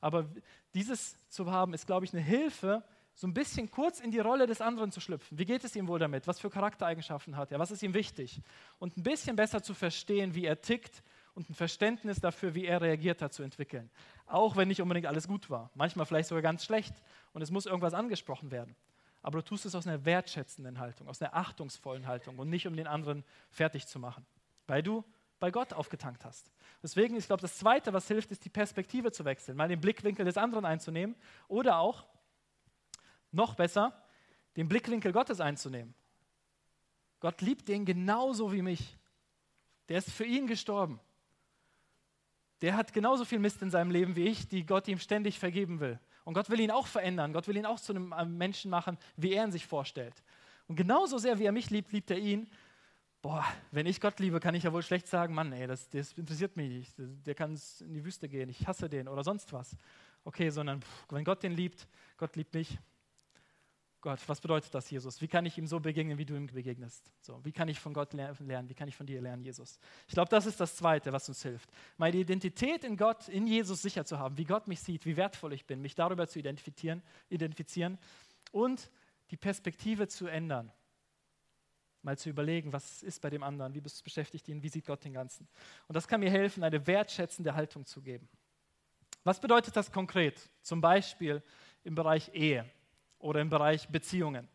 Aber 0.00 0.26
dieses 0.74 1.16
zu 1.28 1.50
haben, 1.50 1.74
ist, 1.74 1.86
glaube 1.86 2.04
ich, 2.04 2.12
eine 2.12 2.22
Hilfe, 2.22 2.82
so 3.14 3.26
ein 3.26 3.34
bisschen 3.34 3.70
kurz 3.70 4.00
in 4.00 4.10
die 4.10 4.18
Rolle 4.18 4.46
des 4.46 4.60
anderen 4.60 4.92
zu 4.92 5.00
schlüpfen. 5.00 5.38
Wie 5.38 5.44
geht 5.44 5.64
es 5.64 5.76
ihm 5.76 5.88
wohl 5.88 5.98
damit? 5.98 6.26
Was 6.26 6.40
für 6.40 6.48
Charaktereigenschaften 6.48 7.36
hat 7.36 7.52
er? 7.52 7.58
Was 7.58 7.70
ist 7.70 7.82
ihm 7.82 7.92
wichtig? 7.92 8.40
Und 8.78 8.96
ein 8.96 9.02
bisschen 9.02 9.36
besser 9.36 9.62
zu 9.62 9.74
verstehen, 9.74 10.34
wie 10.34 10.44
er 10.44 10.60
tickt 10.60 11.02
und 11.34 11.50
ein 11.50 11.54
Verständnis 11.54 12.20
dafür, 12.20 12.54
wie 12.54 12.66
er 12.66 12.80
reagiert 12.80 13.20
hat, 13.20 13.32
zu 13.32 13.42
entwickeln. 13.42 13.90
Auch 14.26 14.56
wenn 14.56 14.68
nicht 14.68 14.80
unbedingt 14.80 15.06
alles 15.06 15.28
gut 15.28 15.50
war. 15.50 15.70
Manchmal 15.74 16.06
vielleicht 16.06 16.28
sogar 16.28 16.42
ganz 16.42 16.64
schlecht 16.64 16.94
und 17.32 17.42
es 17.42 17.50
muss 17.50 17.66
irgendwas 17.66 17.94
angesprochen 17.94 18.50
werden. 18.50 18.74
Aber 19.22 19.38
du 19.38 19.44
tust 19.44 19.66
es 19.66 19.74
aus 19.74 19.86
einer 19.86 20.04
wertschätzenden 20.04 20.78
Haltung, 20.78 21.08
aus 21.08 21.20
einer 21.20 21.34
achtungsvollen 21.34 22.06
Haltung 22.06 22.38
und 22.38 22.48
nicht 22.48 22.66
um 22.66 22.74
den 22.74 22.86
anderen 22.86 23.22
fertig 23.50 23.86
zu 23.86 23.98
machen, 23.98 24.24
weil 24.70 24.82
du 24.82 25.04
bei 25.38 25.50
Gott 25.50 25.72
aufgetankt 25.72 26.24
hast. 26.24 26.50
Deswegen, 26.82 27.16
ich 27.16 27.26
glaube, 27.26 27.42
das 27.42 27.58
Zweite, 27.58 27.92
was 27.92 28.06
hilft, 28.08 28.30
ist 28.30 28.44
die 28.44 28.50
Perspektive 28.50 29.10
zu 29.10 29.24
wechseln, 29.24 29.56
mal 29.56 29.68
den 29.68 29.80
Blickwinkel 29.80 30.24
des 30.24 30.36
anderen 30.36 30.64
einzunehmen 30.64 31.16
oder 31.48 31.78
auch, 31.78 32.06
noch 33.32 33.54
besser, 33.54 33.92
den 34.56 34.68
Blickwinkel 34.68 35.12
Gottes 35.12 35.40
einzunehmen. 35.40 35.94
Gott 37.20 37.40
liebt 37.42 37.68
den 37.68 37.84
genauso 37.84 38.52
wie 38.52 38.62
mich. 38.62 38.96
Der 39.88 39.98
ist 39.98 40.10
für 40.10 40.24
ihn 40.24 40.46
gestorben. 40.46 41.00
Der 42.62 42.76
hat 42.76 42.92
genauso 42.92 43.24
viel 43.24 43.38
Mist 43.38 43.62
in 43.62 43.70
seinem 43.70 43.90
Leben 43.90 44.16
wie 44.16 44.26
ich, 44.26 44.48
die 44.48 44.66
Gott 44.66 44.88
ihm 44.88 44.98
ständig 44.98 45.38
vergeben 45.38 45.80
will. 45.80 45.98
Und 46.24 46.34
Gott 46.34 46.50
will 46.50 46.60
ihn 46.60 46.70
auch 46.70 46.86
verändern. 46.86 47.32
Gott 47.32 47.48
will 47.48 47.56
ihn 47.56 47.66
auch 47.66 47.80
zu 47.80 47.92
einem 47.92 48.36
Menschen 48.36 48.70
machen, 48.70 48.98
wie 49.16 49.32
er 49.32 49.44
ihn 49.44 49.52
sich 49.52 49.66
vorstellt. 49.66 50.22
Und 50.66 50.76
genauso 50.76 51.18
sehr 51.18 51.38
wie 51.38 51.44
er 51.44 51.52
mich 51.52 51.70
liebt, 51.70 51.92
liebt 51.92 52.10
er 52.10 52.18
ihn. 52.18 52.50
Boah, 53.22 53.44
wenn 53.70 53.86
ich 53.86 54.00
Gott 54.00 54.18
liebe, 54.18 54.40
kann 54.40 54.54
ich 54.54 54.62
ja 54.62 54.72
wohl 54.72 54.82
schlecht 54.82 55.06
sagen, 55.06 55.34
Mann, 55.34 55.52
ey, 55.52 55.66
das, 55.66 55.88
das 55.90 56.12
interessiert 56.14 56.56
mich 56.56 56.70
nicht. 56.70 56.94
Der 56.98 57.34
kann 57.34 57.58
in 57.80 57.92
die 57.92 58.04
Wüste 58.04 58.28
gehen, 58.28 58.48
ich 58.48 58.66
hasse 58.66 58.88
den 58.88 59.08
oder 59.08 59.22
sonst 59.22 59.52
was. 59.52 59.76
Okay, 60.24 60.48
sondern 60.50 60.80
pff, 60.80 61.06
wenn 61.10 61.24
Gott 61.24 61.42
den 61.42 61.52
liebt, 61.52 61.86
Gott 62.16 62.34
liebt 62.36 62.54
mich, 62.54 62.78
Gott, 64.00 64.18
was 64.26 64.40
bedeutet 64.40 64.74
das, 64.74 64.90
Jesus? 64.90 65.20
Wie 65.20 65.28
kann 65.28 65.44
ich 65.44 65.58
ihm 65.58 65.66
so 65.66 65.78
begegnen, 65.78 66.16
wie 66.16 66.24
du 66.24 66.34
ihm 66.34 66.46
begegnest? 66.46 67.12
So, 67.20 67.44
wie 67.44 67.52
kann 67.52 67.68
ich 67.68 67.78
von 67.78 67.92
Gott 67.92 68.14
lernen? 68.14 68.68
Wie 68.68 68.74
kann 68.74 68.88
ich 68.88 68.96
von 68.96 69.06
dir 69.06 69.20
lernen, 69.20 69.42
Jesus? 69.42 69.78
Ich 70.08 70.14
glaube, 70.14 70.30
das 70.30 70.46
ist 70.46 70.58
das 70.58 70.76
Zweite, 70.76 71.12
was 71.12 71.28
uns 71.28 71.42
hilft. 71.42 71.68
Meine 71.98 72.16
Identität 72.16 72.84
in 72.84 72.96
Gott, 72.96 73.28
in 73.28 73.46
Jesus 73.46 73.82
sicher 73.82 74.06
zu 74.06 74.18
haben, 74.18 74.38
wie 74.38 74.46
Gott 74.46 74.68
mich 74.68 74.80
sieht, 74.80 75.04
wie 75.04 75.18
wertvoll 75.18 75.52
ich 75.52 75.66
bin, 75.66 75.82
mich 75.82 75.94
darüber 75.94 76.26
zu 76.26 76.38
identifizieren, 76.38 77.02
identifizieren 77.28 77.98
und 78.52 78.90
die 79.30 79.36
Perspektive 79.36 80.08
zu 80.08 80.26
ändern. 80.26 80.72
Mal 82.02 82.16
zu 82.16 82.30
überlegen, 82.30 82.72
was 82.72 83.02
ist 83.02 83.20
bei 83.20 83.30
dem 83.30 83.42
anderen, 83.42 83.74
wie 83.74 83.80
beschäftigt 83.80 84.48
ihn, 84.48 84.62
wie 84.62 84.68
sieht 84.68 84.86
Gott 84.86 85.04
den 85.04 85.12
Ganzen. 85.12 85.46
Und 85.86 85.94
das 85.94 86.08
kann 86.08 86.20
mir 86.20 86.30
helfen, 86.30 86.64
eine 86.64 86.86
wertschätzende 86.86 87.54
Haltung 87.54 87.84
zu 87.84 88.00
geben. 88.00 88.28
Was 89.24 89.40
bedeutet 89.40 89.76
das 89.76 89.92
konkret? 89.92 90.48
Zum 90.62 90.80
Beispiel 90.80 91.42
im 91.84 91.94
Bereich 91.94 92.30
Ehe 92.32 92.64
oder 93.18 93.40
im 93.40 93.50
Bereich 93.50 93.88
Beziehungen. 93.88 94.48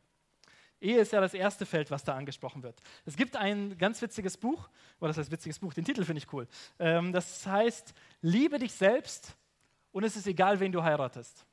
Ehe 0.82 1.00
ist 1.00 1.14
ja 1.14 1.22
das 1.22 1.34
erste 1.34 1.66
Feld, 1.66 1.90
was 1.92 2.04
da 2.04 2.16
angesprochen 2.16 2.64
wird. 2.64 2.82
Es 3.06 3.16
gibt 3.16 3.36
ein 3.36 3.78
ganz 3.78 4.02
witziges 4.02 4.38
Buch, 4.38 4.70
oder 5.00 5.10
das 5.10 5.18
heißt 5.18 5.32
witziges 5.32 5.60
Buch, 5.60 5.74
den 5.74 5.86
Titel 5.86 6.04
finde 6.04 6.20
ich 6.20 6.34
cool. 6.34 6.48
Ähm, 6.80 7.12
das 7.12 7.46
heißt, 7.46 7.94
liebe 8.22 8.60
dich 8.60 8.74
selbst 8.74 9.36
und 9.92 10.04
es 10.04 10.16
ist 10.16 10.28
egal, 10.28 10.60
wen 10.60 10.72
du 10.72 10.84
heiratest. 10.84 11.46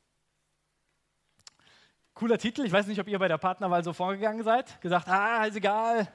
Cooler 2.14 2.38
Titel, 2.38 2.64
ich 2.64 2.72
weiß 2.72 2.86
nicht, 2.86 3.00
ob 3.00 3.08
ihr 3.08 3.18
bei 3.18 3.28
der 3.28 3.38
Partnerwahl 3.38 3.82
so 3.82 3.92
vorgegangen 3.92 4.44
seid, 4.44 4.80
gesagt, 4.80 5.08
ah, 5.08 5.44
ist 5.44 5.56
egal, 5.56 6.08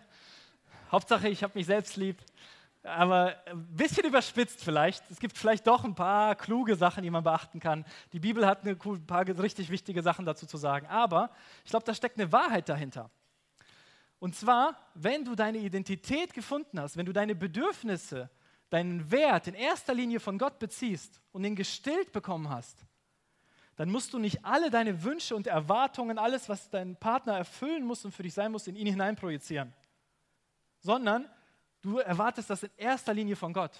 Hauptsache 0.91 1.27
ich 1.27 1.43
habe 1.43 1.57
mich 1.57 1.65
selbst 1.65 1.97
lieb 1.97 2.21
aber 2.87 3.35
ein 3.45 3.67
bisschen 3.75 4.05
überspitzt 4.05 4.63
vielleicht. 4.63 5.03
Es 5.11 5.19
gibt 5.19 5.37
vielleicht 5.37 5.67
doch 5.67 5.83
ein 5.83 5.95
paar 5.95 6.35
kluge 6.35 6.75
Sachen, 6.75 7.03
die 7.03 7.09
man 7.09 7.23
beachten 7.23 7.59
kann. 7.59 7.85
Die 8.13 8.19
Bibel 8.19 8.45
hat 8.45 8.65
ein 8.65 8.77
paar 9.05 9.27
richtig 9.27 9.69
wichtige 9.69 10.01
Sachen 10.01 10.25
dazu 10.25 10.45
zu 10.45 10.57
sagen. 10.57 10.87
Aber 10.87 11.29
ich 11.63 11.71
glaube, 11.71 11.85
da 11.85 11.93
steckt 11.93 12.19
eine 12.19 12.31
Wahrheit 12.31 12.69
dahinter. 12.69 13.09
Und 14.19 14.35
zwar, 14.35 14.77
wenn 14.95 15.25
du 15.25 15.35
deine 15.35 15.59
Identität 15.59 16.33
gefunden 16.33 16.79
hast, 16.79 16.97
wenn 16.97 17.05
du 17.05 17.13
deine 17.13 17.35
Bedürfnisse, 17.35 18.29
deinen 18.69 19.11
Wert 19.11 19.47
in 19.47 19.53
erster 19.53 19.93
Linie 19.93 20.19
von 20.19 20.37
Gott 20.37 20.59
beziehst 20.59 21.21
und 21.31 21.43
ihn 21.43 21.55
gestillt 21.55 22.11
bekommen 22.11 22.49
hast, 22.49 22.85
dann 23.77 23.89
musst 23.89 24.13
du 24.13 24.19
nicht 24.19 24.43
alle 24.43 24.69
deine 24.69 25.03
Wünsche 25.03 25.35
und 25.35 25.47
Erwartungen, 25.47 26.17
alles, 26.17 26.49
was 26.49 26.69
dein 26.69 26.97
Partner 26.97 27.37
erfüllen 27.37 27.85
muss 27.85 28.03
und 28.03 28.11
für 28.11 28.23
dich 28.23 28.33
sein 28.33 28.51
muss, 28.51 28.67
in 28.67 28.75
ihn 28.75 28.87
hineinprojizieren, 28.87 29.73
sondern 30.81 31.29
Du 31.81 31.99
erwartest 31.99 32.49
das 32.49 32.63
in 32.63 32.71
erster 32.75 33.13
Linie 33.13 33.35
von 33.35 33.53
Gott. 33.53 33.71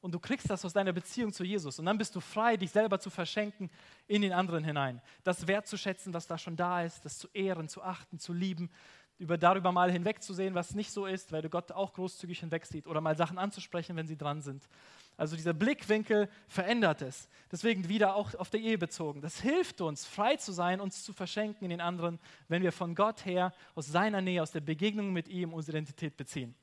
Und 0.00 0.12
du 0.12 0.20
kriegst 0.20 0.48
das 0.48 0.64
aus 0.64 0.72
deiner 0.72 0.92
Beziehung 0.92 1.32
zu 1.32 1.42
Jesus. 1.42 1.78
Und 1.78 1.86
dann 1.86 1.98
bist 1.98 2.14
du 2.14 2.20
frei, 2.20 2.56
dich 2.56 2.70
selber 2.70 3.00
zu 3.00 3.10
verschenken 3.10 3.68
in 4.06 4.22
den 4.22 4.32
anderen 4.32 4.62
hinein. 4.62 5.02
Das 5.24 5.46
wertzuschätzen, 5.48 6.14
was 6.14 6.28
da 6.28 6.38
schon 6.38 6.54
da 6.54 6.84
ist, 6.84 7.04
das 7.04 7.18
zu 7.18 7.26
ehren, 7.32 7.68
zu 7.68 7.82
achten, 7.82 8.20
zu 8.20 8.32
lieben, 8.32 8.70
über, 9.18 9.36
darüber 9.36 9.72
mal 9.72 9.90
hinwegzusehen, 9.90 10.54
was 10.54 10.74
nicht 10.74 10.92
so 10.92 11.06
ist, 11.06 11.32
weil 11.32 11.42
du 11.42 11.50
Gott 11.50 11.72
auch 11.72 11.92
großzügig 11.92 12.40
hinwegsieht. 12.40 12.86
Oder 12.86 13.00
mal 13.00 13.16
Sachen 13.16 13.38
anzusprechen, 13.38 13.96
wenn 13.96 14.06
sie 14.06 14.16
dran 14.16 14.40
sind. 14.40 14.68
Also 15.16 15.34
dieser 15.34 15.52
Blickwinkel 15.52 16.28
verändert 16.46 17.02
es. 17.02 17.28
Deswegen 17.50 17.88
wieder 17.88 18.14
auch 18.14 18.34
auf 18.36 18.50
der 18.50 18.60
Ehe 18.60 18.78
bezogen. 18.78 19.20
Das 19.20 19.40
hilft 19.40 19.80
uns, 19.80 20.04
frei 20.06 20.36
zu 20.36 20.52
sein, 20.52 20.80
uns 20.80 21.02
zu 21.02 21.12
verschenken 21.12 21.64
in 21.64 21.70
den 21.70 21.80
anderen, 21.80 22.20
wenn 22.46 22.62
wir 22.62 22.70
von 22.70 22.94
Gott 22.94 23.26
her, 23.26 23.52
aus 23.74 23.86
seiner 23.86 24.20
Nähe, 24.20 24.42
aus 24.42 24.52
der 24.52 24.60
Begegnung 24.60 25.12
mit 25.12 25.28
ihm 25.28 25.52
unsere 25.52 25.76
Identität 25.76 26.16
beziehen. 26.16 26.54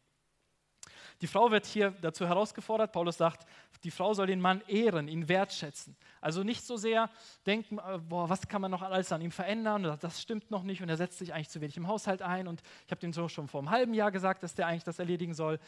Die 1.21 1.27
Frau 1.27 1.49
wird 1.51 1.65
hier 1.65 1.91
dazu 2.01 2.27
herausgefordert. 2.27 2.91
Paulus 2.91 3.17
sagt, 3.17 3.47
die 3.83 3.91
Frau 3.91 4.13
soll 4.13 4.27
den 4.27 4.41
Mann 4.41 4.61
ehren, 4.67 5.07
ihn 5.07 5.29
wertschätzen. 5.29 5.95
Also 6.19 6.43
nicht 6.43 6.65
so 6.65 6.75
sehr 6.75 7.09
denken, 7.45 7.77
äh, 7.77 7.99
boah, 7.99 8.29
was 8.29 8.47
kann 8.47 8.61
man 8.61 8.71
noch 8.71 8.81
alles 8.81 9.11
an 9.11 9.21
ihm 9.21 9.31
verändern? 9.31 9.97
Das 10.01 10.21
stimmt 10.21 10.51
noch 10.51 10.63
nicht 10.63 10.81
und 10.81 10.89
er 10.89 10.97
setzt 10.97 11.19
sich 11.19 11.33
eigentlich 11.33 11.49
zu 11.49 11.61
wenig 11.61 11.77
im 11.77 11.87
Haushalt 11.87 12.21
ein. 12.21 12.47
Und 12.47 12.61
ich 12.85 12.91
habe 12.91 12.99
dem 12.99 13.13
so 13.13 13.27
schon 13.29 13.47
vor 13.47 13.61
einem 13.61 13.69
halben 13.69 13.93
Jahr 13.93 14.11
gesagt, 14.11 14.43
dass 14.43 14.55
der 14.55 14.67
eigentlich 14.67 14.83
das 14.83 14.99
erledigen 14.99 15.33
soll. 15.33 15.59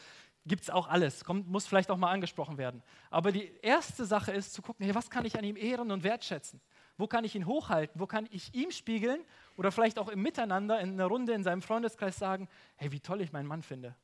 Gibt 0.46 0.62
es 0.62 0.70
auch 0.70 0.88
alles, 0.88 1.24
Kommt, 1.24 1.48
muss 1.48 1.66
vielleicht 1.66 1.90
auch 1.90 1.96
mal 1.96 2.10
angesprochen 2.10 2.58
werden. 2.58 2.82
Aber 3.10 3.32
die 3.32 3.50
erste 3.62 4.04
Sache 4.04 4.32
ist 4.32 4.52
zu 4.52 4.62
gucken, 4.62 4.84
hey, 4.84 4.94
was 4.94 5.10
kann 5.10 5.24
ich 5.24 5.38
an 5.38 5.44
ihm 5.44 5.56
ehren 5.56 5.90
und 5.90 6.02
wertschätzen? 6.04 6.60
Wo 6.96 7.06
kann 7.06 7.24
ich 7.24 7.36
ihn 7.36 7.46
hochhalten? 7.46 8.00
Wo 8.00 8.06
kann 8.06 8.26
ich 8.30 8.52
ihm 8.54 8.70
spiegeln? 8.70 9.20
Oder 9.56 9.70
vielleicht 9.70 9.98
auch 9.98 10.08
im 10.08 10.20
Miteinander 10.20 10.80
in 10.80 10.92
einer 10.92 11.06
Runde 11.06 11.32
in 11.32 11.44
seinem 11.44 11.62
Freundeskreis 11.62 12.18
sagen, 12.18 12.48
hey, 12.76 12.90
wie 12.90 13.00
toll 13.00 13.20
ich 13.20 13.32
meinen 13.32 13.46
Mann 13.46 13.62
finde 13.62 13.94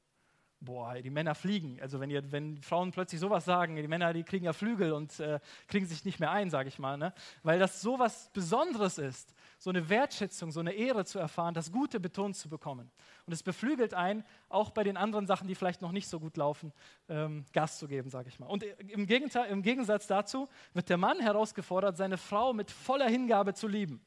boah, 0.65 0.95
die 0.95 1.11
Männer 1.11 1.35
fliegen. 1.35 1.79
Also 1.81 2.01
wenn, 2.01 2.11
ihr, 2.11 2.33
wenn 2.33 2.61
Frauen 2.63 2.91
plötzlich 2.91 3.21
sowas 3.21 3.45
sagen, 3.45 3.77
die 3.77 3.87
Männer, 3.89 4.13
die 4.13 4.25
kriegen 4.25 4.45
ja 4.45 4.53
Flügel 4.53 4.93
und 4.93 5.21
äh, 5.21 5.41
kriegen 5.69 5.87
sich 5.87 6.05
nicht 6.05 6.21
mehr 6.21 6.31
ein, 6.31 6.51
sage 6.51 6.69
ich 6.69 6.79
mal. 6.79 6.97
Ne? 6.97 7.13
Weil 7.43 7.59
das 7.59 7.81
so 7.81 7.99
was 7.99 8.31
Besonderes 8.31 8.99
ist, 8.99 9.35
so 9.59 9.71
eine 9.71 9.89
Wertschätzung, 9.89 10.51
so 10.51 10.61
eine 10.61 10.73
Ehre 10.73 11.05
zu 11.05 11.19
erfahren, 11.19 11.55
das 11.55 11.73
Gute 11.73 12.01
betont 12.01 12.37
zu 12.37 12.49
bekommen. 12.49 12.91
Und 13.27 13.33
es 13.33 13.43
beflügelt 13.43 13.95
einen, 13.95 14.25
auch 14.49 14.71
bei 14.71 14.85
den 14.85 14.97
anderen 14.97 15.27
Sachen, 15.27 15.49
die 15.49 15.55
vielleicht 15.55 15.83
noch 15.83 15.93
nicht 15.93 16.09
so 16.09 16.21
gut 16.21 16.37
laufen, 16.37 16.73
ähm, 17.09 17.45
Gas 17.53 17.79
zu 17.79 17.87
geben, 17.87 18.11
sage 18.11 18.29
ich 18.29 18.39
mal. 18.39 18.47
Und 18.47 18.63
im, 18.63 19.07
Gegenteil, 19.07 19.51
im 19.51 19.63
Gegensatz 19.63 20.07
dazu 20.07 20.49
wird 20.73 20.89
der 20.89 20.99
Mann 20.99 21.21
herausgefordert, 21.21 21.97
seine 21.97 22.19
Frau 22.19 22.53
mit 22.53 22.71
voller 22.71 23.09
Hingabe 23.09 23.55
zu 23.55 23.69
lieben. 23.69 24.05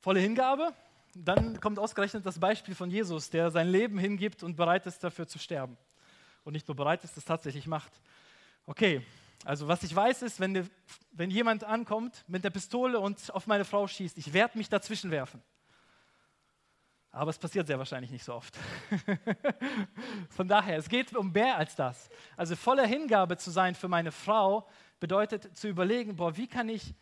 Volle 0.00 0.20
Hingabe, 0.20 0.72
dann 1.24 1.60
kommt 1.60 1.78
ausgerechnet 1.78 2.24
das 2.24 2.38
Beispiel 2.38 2.74
von 2.74 2.90
Jesus, 2.90 3.30
der 3.30 3.50
sein 3.50 3.68
Leben 3.68 3.98
hingibt 3.98 4.42
und 4.42 4.56
bereit 4.56 4.86
ist 4.86 5.02
dafür 5.02 5.26
zu 5.26 5.38
sterben. 5.38 5.76
Und 6.44 6.52
nicht 6.52 6.66
nur 6.68 6.76
bereit 6.76 7.04
ist, 7.04 7.16
es 7.16 7.24
tatsächlich 7.24 7.66
macht. 7.66 7.92
Okay, 8.66 9.04
also 9.44 9.68
was 9.68 9.82
ich 9.82 9.94
weiß 9.94 10.22
ist, 10.22 10.40
wenn, 10.40 10.68
wenn 11.12 11.30
jemand 11.30 11.64
ankommt 11.64 12.24
mit 12.28 12.44
der 12.44 12.50
Pistole 12.50 13.00
und 13.00 13.34
auf 13.34 13.46
meine 13.46 13.64
Frau 13.64 13.86
schießt, 13.86 14.18
ich 14.18 14.32
werde 14.32 14.58
mich 14.58 14.68
dazwischen 14.68 15.10
werfen. 15.10 15.42
Aber 17.10 17.30
es 17.30 17.38
passiert 17.38 17.66
sehr 17.66 17.78
wahrscheinlich 17.78 18.10
nicht 18.10 18.24
so 18.24 18.34
oft. 18.34 18.56
Von 20.30 20.46
daher, 20.46 20.76
es 20.76 20.88
geht 20.88 21.16
um 21.16 21.32
mehr 21.32 21.56
als 21.56 21.74
das. 21.74 22.10
Also 22.36 22.54
voller 22.54 22.86
Hingabe 22.86 23.36
zu 23.38 23.50
sein 23.50 23.74
für 23.74 23.88
meine 23.88 24.12
Frau 24.12 24.68
bedeutet 25.00 25.56
zu 25.56 25.68
überlegen, 25.68 26.16
boah, 26.16 26.36
wie 26.36 26.46
kann 26.46 26.68
ich 26.68 26.94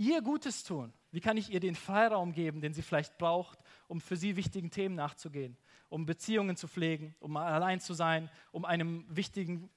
ihr 0.00 0.22
Gutes 0.22 0.64
tun? 0.64 0.92
Wie 1.12 1.20
kann 1.20 1.36
ich 1.36 1.52
ihr 1.52 1.60
den 1.60 1.74
Freiraum 1.74 2.32
geben, 2.32 2.60
den 2.60 2.72
sie 2.72 2.82
vielleicht 2.82 3.18
braucht, 3.18 3.58
um 3.86 4.00
für 4.00 4.16
sie 4.16 4.34
wichtigen 4.36 4.70
Themen 4.70 4.94
nachzugehen, 4.94 5.56
um 5.90 6.06
Beziehungen 6.06 6.56
zu 6.56 6.68
pflegen, 6.68 7.14
um 7.20 7.36
allein 7.36 7.80
zu 7.80 7.92
sein, 7.92 8.30
um 8.50 8.64
einem 8.64 9.04
wichtigen 9.08 9.68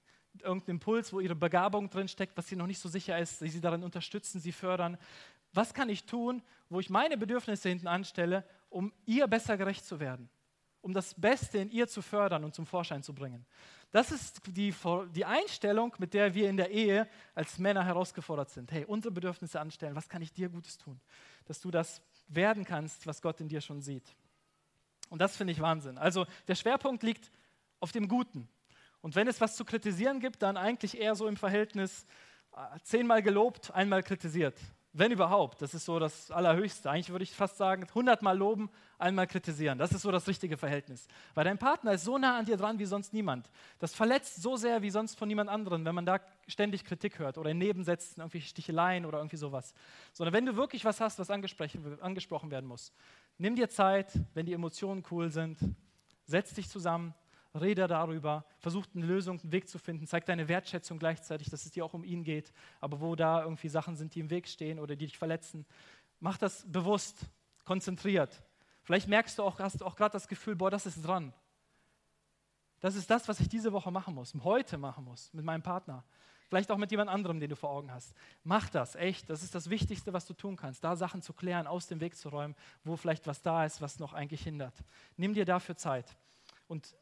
irgendeinen 0.42 0.78
Impuls, 0.78 1.14
wo 1.14 1.20
ihre 1.20 1.36
Begabung 1.36 1.90
drin 1.90 2.08
steckt, 2.08 2.38
was 2.38 2.48
sie 2.48 2.56
noch 2.56 2.66
nicht 2.66 2.80
so 2.80 2.90
sicher 2.90 3.20
ist, 3.20 3.40
sie 3.40 3.62
darin 3.62 3.84
unterstützen, 3.84 4.40
sie 4.40 4.52
fördern. 4.52 4.98
Was 5.52 5.74
kann 5.74 5.90
ich 5.90 6.06
tun, 6.06 6.42
wo 6.70 6.80
ich 6.80 6.90
meine 6.90 7.18
Bedürfnisse 7.18 7.70
hinten 7.70 7.88
anstelle, 7.88 8.44
um 8.70 8.92
ihr 9.06 9.28
besser 9.28 9.58
gerecht 9.58 9.86
zu 9.86 10.00
werden? 10.00 10.30
Um 10.84 10.94
das 10.94 11.16
Beste 11.16 11.58
in 11.58 11.72
ihr 11.72 11.88
zu 11.88 12.02
fördern 12.02 12.44
und 12.44 12.54
zum 12.54 12.66
Vorschein 12.66 13.02
zu 13.02 13.16
bringen. 13.16 13.46
Das 13.92 14.12
ist 14.12 14.42
die, 14.48 14.74
die 15.16 15.26
Einstellung, 15.26 15.96
mit 15.98 16.14
der 16.14 16.34
wir 16.34 16.50
in 16.50 16.58
der 16.58 16.72
Ehe 16.72 17.08
als 17.34 17.58
Männer 17.58 17.86
herausgefordert 17.86 18.50
sind. 18.50 18.72
Hey, 18.72 18.86
unsere 18.86 19.14
Bedürfnisse 19.14 19.60
anstellen, 19.60 19.96
was 19.96 20.10
kann 20.10 20.22
ich 20.22 20.34
dir 20.34 20.50
Gutes 20.50 20.78
tun? 20.78 21.00
Dass 21.46 21.62
du 21.62 21.72
das 21.72 22.02
werden 22.28 22.66
kannst, 22.66 23.08
was 23.08 23.22
Gott 23.22 23.40
in 23.40 23.48
dir 23.48 23.62
schon 23.62 23.82
sieht. 23.82 24.16
Und 25.10 25.20
das 25.20 25.38
finde 25.38 25.54
ich 25.54 25.62
Wahnsinn. 25.62 25.98
Also 25.98 26.26
der 26.48 26.56
Schwerpunkt 26.56 27.02
liegt 27.04 27.32
auf 27.80 27.92
dem 27.92 28.08
Guten. 28.08 28.50
Und 29.02 29.16
wenn 29.16 29.28
es 29.28 29.40
was 29.40 29.56
zu 29.56 29.64
kritisieren 29.64 30.20
gibt, 30.20 30.42
dann 30.42 30.58
eigentlich 30.58 30.98
eher 30.98 31.16
so 31.16 31.28
im 31.28 31.38
Verhältnis 31.38 32.06
äh, 32.56 32.80
zehnmal 32.84 33.22
gelobt, 33.22 33.72
einmal 33.72 34.04
kritisiert. 34.04 34.58
Wenn 34.96 35.12
überhaupt. 35.12 35.60
Das 35.64 35.74
ist 35.74 35.86
so 35.86 35.98
das 35.98 36.30
Allerhöchste. 36.30 36.90
Eigentlich 36.92 37.10
würde 37.10 37.24
ich 37.24 37.32
fast 37.32 37.58
sagen, 37.58 37.88
hundertmal 37.96 38.38
loben, 38.38 38.70
einmal 39.00 39.26
kritisieren. 39.26 39.80
Das 39.80 39.92
ist 39.92 40.04
so 40.04 40.12
das 40.12 40.28
richtige 40.28 40.56
Verhältnis. 40.56 41.08
Weil 41.34 41.46
dein 41.46 41.58
Partner 41.58 41.94
ist 41.94 42.04
so 42.04 42.20
nah 42.20 42.38
an 42.38 42.46
dir 42.46 42.58
dran 42.58 42.78
wie 42.78 42.86
sonst 42.86 43.12
niemand. 43.12 43.50
Das 43.80 43.96
verletzt 43.96 44.44
so 44.44 44.56
sehr 44.56 44.84
wie 44.84 44.92
sonst 44.92 45.18
von 45.18 45.28
niemand 45.28 45.50
anderem, 45.50 45.84
wenn 45.84 45.96
man 45.96 46.06
da 46.06 46.20
ständig 46.48 46.86
Kritik 46.86 47.18
hört 47.18 47.40
oder 47.40 47.50
in 47.50 47.58
Nebensätzen, 47.58 48.22
irgendwelche 48.22 48.48
Sticheleien 48.50 49.08
oder 49.08 49.18
irgendwie 49.18 49.38
sowas. 49.38 49.74
Sondern 50.14 50.32
wenn 50.32 50.46
du 50.46 50.56
wirklich 50.56 50.86
was 50.86 51.02
hast, 51.02 51.18
was 51.18 51.32
angesprochen 51.32 52.52
werden 52.52 52.68
muss, 52.68 52.94
nimm 53.40 53.56
dir 53.56 53.70
Zeit, 53.70 54.12
wenn 54.36 54.46
die 54.46 54.54
Emotionen 54.54 55.04
cool 55.10 55.32
sind, 55.32 55.58
setz 56.26 56.54
dich 56.54 56.70
zusammen, 56.70 57.16
rede 57.60 57.88
darüber, 57.88 58.46
versuch 58.60 58.86
eine 58.96 59.06
Lösung, 59.06 59.40
einen 59.40 59.52
Weg 59.52 59.68
zu 59.70 59.78
finden, 59.78 60.08
zeig 60.08 60.26
deine 60.26 60.48
Wertschätzung 60.48 61.00
gleichzeitig, 61.00 61.50
dass 61.50 61.66
es 61.66 61.72
dir 61.72 61.86
auch 61.86 61.94
um 61.94 62.04
ihn 62.04 62.24
geht, 62.24 62.52
aber 62.80 63.00
wo 63.00 63.16
da 63.16 63.44
irgendwie 63.44 63.70
Sachen 63.70 63.96
sind, 63.96 64.16
die 64.16 64.20
im 64.20 64.30
Weg 64.30 64.48
stehen 64.48 64.80
oder 64.80 64.96
die 64.96 65.06
dich 65.06 65.18
verletzen. 65.18 65.66
Mach 66.20 66.38
das 66.38 66.66
bewusst, 66.72 67.26
konzentriert. 67.66 68.44
Vielleicht 68.84 69.08
merkst 69.08 69.38
du 69.38 69.44
auch, 69.44 69.60
hast 69.60 69.82
auch 69.84 69.96
gerade 69.96 70.14
das 70.14 70.28
Gefühl, 70.28 70.56
boah, 70.56 70.72
das 70.72 70.86
ist 70.86 71.02
dran. 71.06 71.34
Das 72.80 72.96
ist 72.96 73.10
das, 73.10 73.28
was 73.30 73.40
ich 73.40 73.48
diese 73.48 73.72
Woche 73.72 73.92
machen 73.92 74.14
muss, 74.14 74.34
heute 74.44 74.78
machen 74.78 75.06
muss, 75.06 75.34
mit 75.34 75.46
meinem 75.46 75.64
Partner. 75.64 76.04
Vielleicht 76.50 76.70
auch 76.70 76.78
mit 76.78 76.92
jemand 76.92 77.10
anderem, 77.10 77.40
den 77.40 77.50
du 77.50 77.56
vor 77.56 77.72
Augen 77.72 77.92
hast. 77.92 78.14
Mach 78.44 78.70
das, 78.70 78.96
echt. 78.96 79.30
Das 79.30 79.42
ist 79.42 79.56
das 79.56 79.70
Wichtigste, 79.70 80.14
was 80.14 80.28
du 80.28 80.34
tun 80.34 80.56
kannst. 80.56 80.84
Da 80.84 80.96
Sachen 80.96 81.22
zu 81.22 81.34
klären, 81.34 81.66
aus 81.66 81.88
dem 81.88 82.00
Weg 82.00 82.16
zu 82.16 82.30
räumen, 82.30 82.56
wo 82.84 82.96
vielleicht 82.96 83.26
was 83.26 83.42
da 83.42 83.66
ist, 83.66 83.82
was 83.82 84.00
noch 84.00 84.14
eigentlich 84.14 84.44
hindert. 84.44 84.76
Nimm 85.18 85.34
dir 85.34 85.46
dafür 85.46 85.76
Zeit. 85.76 86.16
Und 86.68 86.96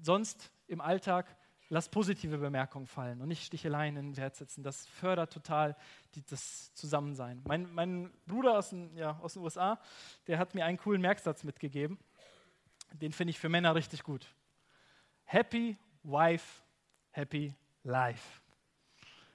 sonst 0.00 0.50
im 0.66 0.80
Alltag 0.80 1.36
lass 1.68 1.88
positive 1.88 2.38
Bemerkungen 2.38 2.86
fallen 2.86 3.20
und 3.20 3.28
nicht 3.28 3.44
Sticheleien 3.44 3.96
in 3.96 4.12
den 4.12 4.16
Wert 4.16 4.36
setzen. 4.36 4.62
Das 4.62 4.86
fördert 4.86 5.32
total 5.32 5.76
die, 6.14 6.24
das 6.24 6.72
Zusammensein. 6.74 7.42
Mein, 7.46 7.72
mein 7.72 8.12
Bruder 8.26 8.58
aus 8.58 8.70
den, 8.70 8.96
ja, 8.96 9.18
aus 9.22 9.34
den 9.34 9.42
USA, 9.42 9.80
der 10.26 10.38
hat 10.38 10.54
mir 10.54 10.64
einen 10.64 10.78
coolen 10.78 11.00
Merksatz 11.00 11.42
mitgegeben. 11.42 11.98
Den 12.92 13.12
finde 13.12 13.30
ich 13.30 13.38
für 13.38 13.48
Männer 13.48 13.74
richtig 13.74 14.02
gut. 14.04 14.26
Happy 15.24 15.76
Wife, 16.02 16.62
Happy 17.10 17.54
Life. 17.82 18.40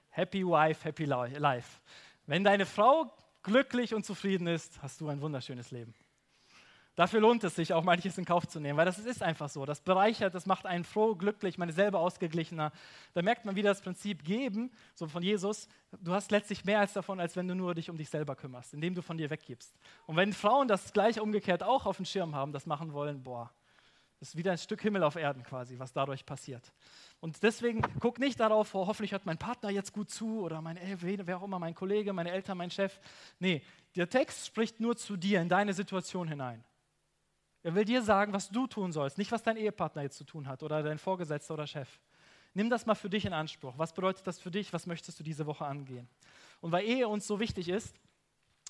Happy 0.08 0.44
Wife, 0.44 0.84
Happy 0.84 1.04
Life. 1.04 1.80
Wenn 2.26 2.44
deine 2.44 2.64
Frau 2.64 3.12
glücklich 3.42 3.94
und 3.94 4.04
zufrieden 4.04 4.46
ist, 4.46 4.80
hast 4.82 5.00
du 5.00 5.08
ein 5.08 5.20
wunderschönes 5.20 5.70
Leben. 5.70 5.94
Dafür 7.00 7.20
lohnt 7.20 7.42
es 7.44 7.54
sich 7.54 7.72
auch 7.72 7.82
manches 7.82 8.18
in 8.18 8.26
Kauf 8.26 8.46
zu 8.46 8.60
nehmen, 8.60 8.76
weil 8.76 8.84
das 8.84 8.98
ist 8.98 9.22
einfach 9.22 9.48
so. 9.48 9.64
Das 9.64 9.80
bereichert, 9.80 10.34
das 10.34 10.44
macht 10.44 10.66
einen 10.66 10.84
froh, 10.84 11.14
glücklich, 11.14 11.56
ist 11.56 11.74
selber 11.74 11.98
ausgeglichener. 11.98 12.72
Da 13.14 13.22
merkt 13.22 13.46
man 13.46 13.56
wieder 13.56 13.70
das 13.70 13.80
Prinzip 13.80 14.22
geben, 14.22 14.70
so 14.94 15.08
von 15.08 15.22
Jesus. 15.22 15.66
Du 16.02 16.12
hast 16.12 16.30
letztlich 16.30 16.62
mehr 16.66 16.80
als 16.80 16.92
davon, 16.92 17.18
als 17.18 17.36
wenn 17.36 17.48
du 17.48 17.54
nur 17.54 17.74
dich 17.74 17.88
um 17.88 17.96
dich 17.96 18.10
selber 18.10 18.36
kümmerst, 18.36 18.74
indem 18.74 18.94
du 18.94 19.00
von 19.00 19.16
dir 19.16 19.30
weggibst. 19.30 19.74
Und 20.04 20.16
wenn 20.16 20.34
Frauen 20.34 20.68
das 20.68 20.92
gleich 20.92 21.18
umgekehrt 21.18 21.62
auch 21.62 21.86
auf 21.86 21.96
dem 21.96 22.04
Schirm 22.04 22.34
haben, 22.34 22.52
das 22.52 22.66
machen 22.66 22.92
wollen, 22.92 23.22
boah, 23.22 23.50
das 24.18 24.28
ist 24.28 24.36
wieder 24.36 24.52
ein 24.52 24.58
Stück 24.58 24.82
Himmel 24.82 25.02
auf 25.02 25.16
Erden 25.16 25.42
quasi, 25.42 25.78
was 25.78 25.94
dadurch 25.94 26.26
passiert. 26.26 26.70
Und 27.20 27.42
deswegen 27.42 27.80
guck 28.00 28.18
nicht 28.18 28.38
darauf, 28.38 28.74
oh, 28.74 28.86
hoffentlich 28.86 29.12
hört 29.12 29.24
mein 29.24 29.38
Partner 29.38 29.70
jetzt 29.70 29.94
gut 29.94 30.10
zu 30.10 30.42
oder 30.42 30.60
mein, 30.60 30.78
wer 31.00 31.38
auch 31.38 31.44
immer, 31.44 31.58
mein 31.58 31.74
Kollege, 31.74 32.12
meine 32.12 32.30
Eltern, 32.30 32.58
mein 32.58 32.70
Chef. 32.70 33.00
Nee, 33.38 33.62
der 33.96 34.10
Text 34.10 34.44
spricht 34.44 34.80
nur 34.80 34.98
zu 34.98 35.16
dir 35.16 35.40
in 35.40 35.48
deine 35.48 35.72
Situation 35.72 36.28
hinein. 36.28 36.62
Er 37.62 37.74
will 37.74 37.84
dir 37.84 38.02
sagen, 38.02 38.32
was 38.32 38.48
du 38.48 38.66
tun 38.66 38.92
sollst, 38.92 39.18
nicht 39.18 39.32
was 39.32 39.42
dein 39.42 39.56
Ehepartner 39.56 40.02
jetzt 40.02 40.16
zu 40.16 40.24
tun 40.24 40.48
hat 40.48 40.62
oder 40.62 40.82
dein 40.82 40.98
Vorgesetzter 40.98 41.54
oder 41.54 41.66
Chef. 41.66 42.00
Nimm 42.54 42.70
das 42.70 42.86
mal 42.86 42.94
für 42.94 43.10
dich 43.10 43.26
in 43.26 43.32
Anspruch. 43.32 43.74
Was 43.76 43.92
bedeutet 43.92 44.26
das 44.26 44.38
für 44.38 44.50
dich? 44.50 44.72
Was 44.72 44.86
möchtest 44.86 45.20
du 45.20 45.22
diese 45.22 45.46
Woche 45.46 45.64
angehen? 45.66 46.08
Und 46.60 46.72
weil 46.72 46.84
Ehe 46.84 47.06
uns 47.06 47.26
so 47.26 47.38
wichtig 47.38 47.68
ist, 47.68 47.94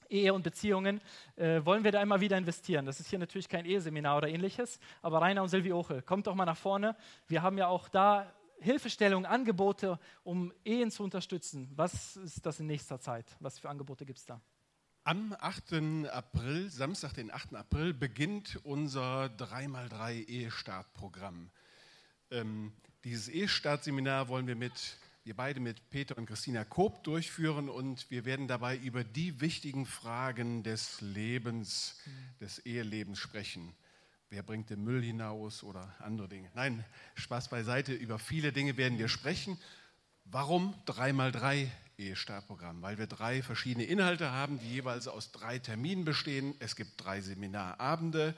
Ehe 0.09 0.35
und 0.35 0.43
Beziehungen, 0.43 1.01
äh, 1.37 1.65
wollen 1.65 1.85
wir 1.85 1.93
da 1.93 2.03
immer 2.03 2.21
wieder 2.21 2.37
investieren. 2.37 2.85
Das 2.85 2.99
ist 2.99 3.09
hier 3.09 3.19
natürlich 3.19 3.49
kein 3.49 3.65
Eheseminar 3.65 4.19
oder 4.19 4.29
ähnliches, 4.29 4.81
aber 5.03 5.23
Rainer 5.23 5.43
und 5.43 5.49
Silvi 5.49 5.73
Ochel, 5.73 6.03
kommt 6.03 6.27
doch 6.27 6.35
mal 6.35 6.45
nach 6.45 6.57
vorne. 6.57 6.97
Wir 7.29 7.43
haben 7.43 7.57
ja 7.59 7.69
auch 7.69 7.89
da 7.89 8.33
Hilfestellungen, 8.61 9.25
Angebote, 9.25 9.99
um 10.25 10.53
Ehen 10.65 10.91
zu 10.91 11.05
unterstützen. 11.05 11.71
Was 11.77 12.17
ist 12.17 12.45
das 12.45 12.61
in 12.61 12.67
nächster 12.67 12.99
Zeit? 12.99 13.25
Was 13.39 13.59
für 13.59 13.71
Angebote 13.71 14.05
gibt 14.05 14.19
es 14.19 14.27
da? 14.27 14.41
Am 15.05 15.35
8. 15.41 16.09
April, 16.13 16.69
Samstag, 16.69 17.15
den 17.15 17.33
8. 17.33 17.55
April, 17.55 17.95
beginnt 17.95 18.61
unser 18.65 19.25
3x3 19.39 20.27
Ehestartprogramm. 20.27 21.51
Ähm, 22.31 22.75
dieses 23.05 23.29
Ehestartseminar 23.29 24.29
wollen 24.29 24.47
wir 24.47 24.57
mit, 24.57 24.99
wir 25.25 25.35
beide 25.35 25.59
mit 25.59 25.89
Peter 25.89 26.19
und 26.19 26.27
Christina 26.27 26.65
Koop 26.65 27.03
durchführen 27.03 27.71
und 27.71 28.11
wir 28.11 28.27
werden 28.27 28.47
dabei 28.47 28.77
über 28.77 29.03
die 29.03 29.41
wichtigen 29.41 29.87
Fragen 29.87 30.63
des 30.65 31.01
Lebens, 31.01 31.99
des 32.39 32.59
Ehelebens 32.67 33.19
sprechen. 33.19 33.75
Wer 34.29 34.43
bringt 34.43 34.69
den 34.69 34.85
Müll 34.85 35.03
hinaus 35.03 35.63
oder 35.65 35.95
andere 36.01 36.29
Dinge? 36.29 36.51
Nein, 36.55 36.85
Spaß 37.15 37.49
beiseite. 37.49 37.95
Über 37.95 38.19
viele 38.19 38.53
Dinge 38.53 38.77
werden 38.77 38.99
wir 38.99 39.09
sprechen. 39.09 39.59
Warum 40.27 40.75
3x3 40.87 41.71
Ehestartprogramm, 42.01 42.83
weil 42.83 42.99
wir 42.99 43.07
drei 43.07 43.43
verschiedene 43.43 43.85
Inhalte 43.85 44.33
haben, 44.33 44.59
die 44.59 44.73
jeweils 44.73 45.07
aus 45.07 45.31
drei 45.31 45.59
Terminen 45.59 46.05
bestehen. 46.05 46.55
Es 46.59 46.75
gibt 46.75 46.93
drei 47.05 47.21
Seminarabende, 47.21 48.35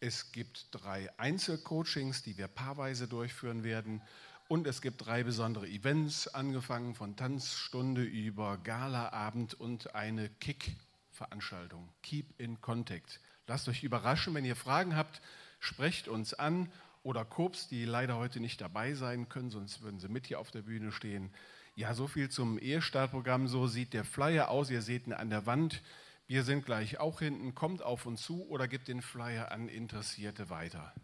es 0.00 0.32
gibt 0.32 0.68
drei 0.72 1.08
Einzelcoachings, 1.18 2.22
die 2.22 2.36
wir 2.36 2.48
paarweise 2.48 3.06
durchführen 3.06 3.62
werden. 3.62 4.02
Und 4.48 4.66
es 4.66 4.82
gibt 4.82 5.06
drei 5.06 5.22
besondere 5.22 5.66
Events, 5.66 6.28
angefangen 6.28 6.94
von 6.94 7.16
Tanzstunde 7.16 8.02
über 8.02 8.58
Galaabend 8.58 9.54
und 9.54 9.94
eine 9.94 10.28
Kick-Veranstaltung. 10.28 11.88
Keep 12.02 12.38
in 12.38 12.60
Contact. 12.60 13.20
Lasst 13.46 13.68
euch 13.68 13.82
überraschen, 13.82 14.34
wenn 14.34 14.44
ihr 14.44 14.56
Fragen 14.56 14.96
habt, 14.96 15.22
sprecht 15.60 16.08
uns 16.08 16.34
an 16.34 16.70
oder 17.02 17.24
Kops, 17.24 17.68
die 17.68 17.84
leider 17.84 18.16
heute 18.16 18.40
nicht 18.40 18.60
dabei 18.60 18.94
sein 18.94 19.28
können, 19.28 19.50
sonst 19.50 19.82
würden 19.82 20.00
sie 20.00 20.08
mit 20.08 20.26
hier 20.26 20.40
auf 20.40 20.50
der 20.50 20.62
Bühne 20.62 20.92
stehen. 20.92 21.30
Ja, 21.76 21.92
so 21.92 22.06
viel 22.06 22.28
zum 22.28 22.58
Ehestartprogramm. 22.58 23.48
So 23.48 23.66
sieht 23.66 23.94
der 23.94 24.04
Flyer 24.04 24.48
aus. 24.48 24.70
Ihr 24.70 24.80
seht 24.80 25.08
ihn 25.08 25.12
an 25.12 25.30
der 25.30 25.44
Wand. 25.46 25.82
Wir 26.26 26.44
sind 26.44 26.64
gleich 26.64 27.00
auch 27.00 27.18
hinten. 27.18 27.54
Kommt 27.54 27.82
auf 27.82 28.06
uns 28.06 28.22
zu 28.22 28.46
oder 28.48 28.68
gebt 28.68 28.86
den 28.86 29.02
Flyer 29.02 29.50
an 29.50 29.68
Interessierte 29.68 30.50
weiter. 30.50 30.94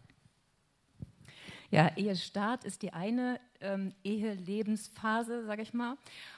Ja, 1.71 1.91
Ehestart 1.97 2.63
ist 2.63 2.83
die 2.83 2.93
eine 2.93 3.39
ähm, 3.59 3.93
Ehelebensphase, 4.03 5.45
sage 5.45 5.61
ich 5.61 5.73
mal. 5.73 5.97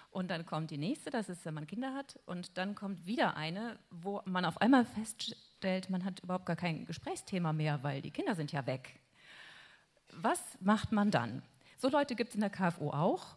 Und 0.09 0.29
dann 0.29 0.45
kommt 0.45 0.71
die 0.71 0.77
nächste, 0.77 1.09
das 1.09 1.29
ist, 1.29 1.45
wenn 1.45 1.53
man 1.53 1.67
Kinder 1.67 1.93
hat. 1.93 2.19
Und 2.25 2.57
dann 2.57 2.73
kommt 2.73 3.05
wieder 3.05 3.37
eine, 3.37 3.77
wo 3.91 4.21
man 4.25 4.45
auf 4.45 4.61
einmal 4.61 4.85
feststellt, 4.85 5.89
man 5.89 6.05
hat 6.05 6.21
überhaupt 6.21 6.45
gar 6.45 6.55
kein 6.55 6.85
Gesprächsthema 6.85 7.53
mehr, 7.53 7.83
weil 7.83 8.01
die 8.01 8.11
Kinder 8.11 8.35
sind 8.35 8.51
ja 8.51 8.65
weg. 8.65 8.99
Was 10.11 10.39
macht 10.59 10.91
man 10.91 11.11
dann? 11.11 11.43
So 11.77 11.89
Leute 11.89 12.15
gibt 12.15 12.29
es 12.29 12.35
in 12.35 12.41
der 12.41 12.49
KFO 12.49 12.91
auch. 12.91 13.35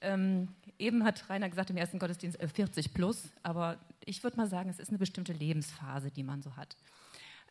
Ähm, 0.00 0.48
eben 0.78 1.04
hat 1.04 1.28
Rainer 1.30 1.48
gesagt 1.48 1.70
im 1.70 1.76
ersten 1.76 1.98
Gottesdienst 1.98 2.40
äh, 2.40 2.48
40 2.48 2.92
plus, 2.94 3.30
aber 3.42 3.78
ich 4.04 4.22
würde 4.22 4.36
mal 4.36 4.46
sagen, 4.46 4.70
es 4.70 4.78
ist 4.78 4.90
eine 4.90 4.98
bestimmte 4.98 5.32
Lebensphase, 5.32 6.10
die 6.10 6.22
man 6.22 6.42
so 6.42 6.56
hat. 6.56 6.76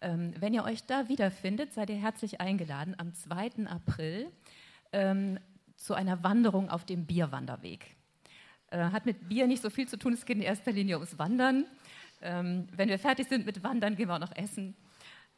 Ähm, 0.02 0.34
wenn 0.40 0.54
ihr 0.54 0.64
euch 0.64 0.86
da 0.86 1.08
wiederfindet, 1.10 1.74
seid 1.74 1.90
ihr 1.90 1.96
herzlich 1.96 2.42
eingeladen 2.42 2.96
am 2.98 3.14
2. 3.14 3.68
April 3.68 4.32
ähm, 4.92 5.40
zu 5.78 5.94
einer 5.94 6.24
Wanderung 6.24 6.70
auf 6.70 6.86
dem 6.86 7.06
Bierwanderweg. 7.06 7.96
Äh, 8.72 8.78
hat 8.78 9.06
mit 9.06 9.30
Bier 9.30 9.48
nicht 9.48 9.62
so 9.62 9.70
viel 9.70 9.88
zu 9.88 9.98
tun, 9.98 10.14
es 10.14 10.26
geht 10.26 10.38
in 10.38 10.44
erster 10.44 10.72
Linie 10.72 10.96
ums 10.96 11.18
Wandern. 11.18 11.66
Ähm, 12.22 12.68
wenn 12.76 12.90
wir 12.90 13.00
fertig 13.00 13.28
sind 13.28 13.46
mit 13.46 13.64
Wandern, 13.64 13.96
gehen 13.96 14.08
wir 14.08 14.16
auch 14.16 14.20
noch 14.20 14.36
essen. 14.36 14.76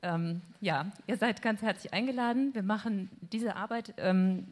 Ähm, 0.02 0.42
ja, 0.62 0.92
ihr 1.08 1.18
seid 1.18 1.42
ganz 1.42 1.62
herzlich 1.62 1.94
eingeladen. 1.94 2.54
Wir 2.54 2.64
machen 2.64 3.10
diese 3.22 3.56
Arbeit 3.56 3.94
ähm, 3.98 4.48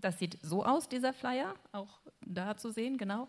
das 0.00 0.18
sieht 0.18 0.38
so 0.42 0.64
aus, 0.64 0.88
dieser 0.88 1.12
Flyer, 1.12 1.54
auch 1.72 2.00
da 2.24 2.56
zu 2.56 2.70
sehen, 2.70 2.98
genau. 2.98 3.28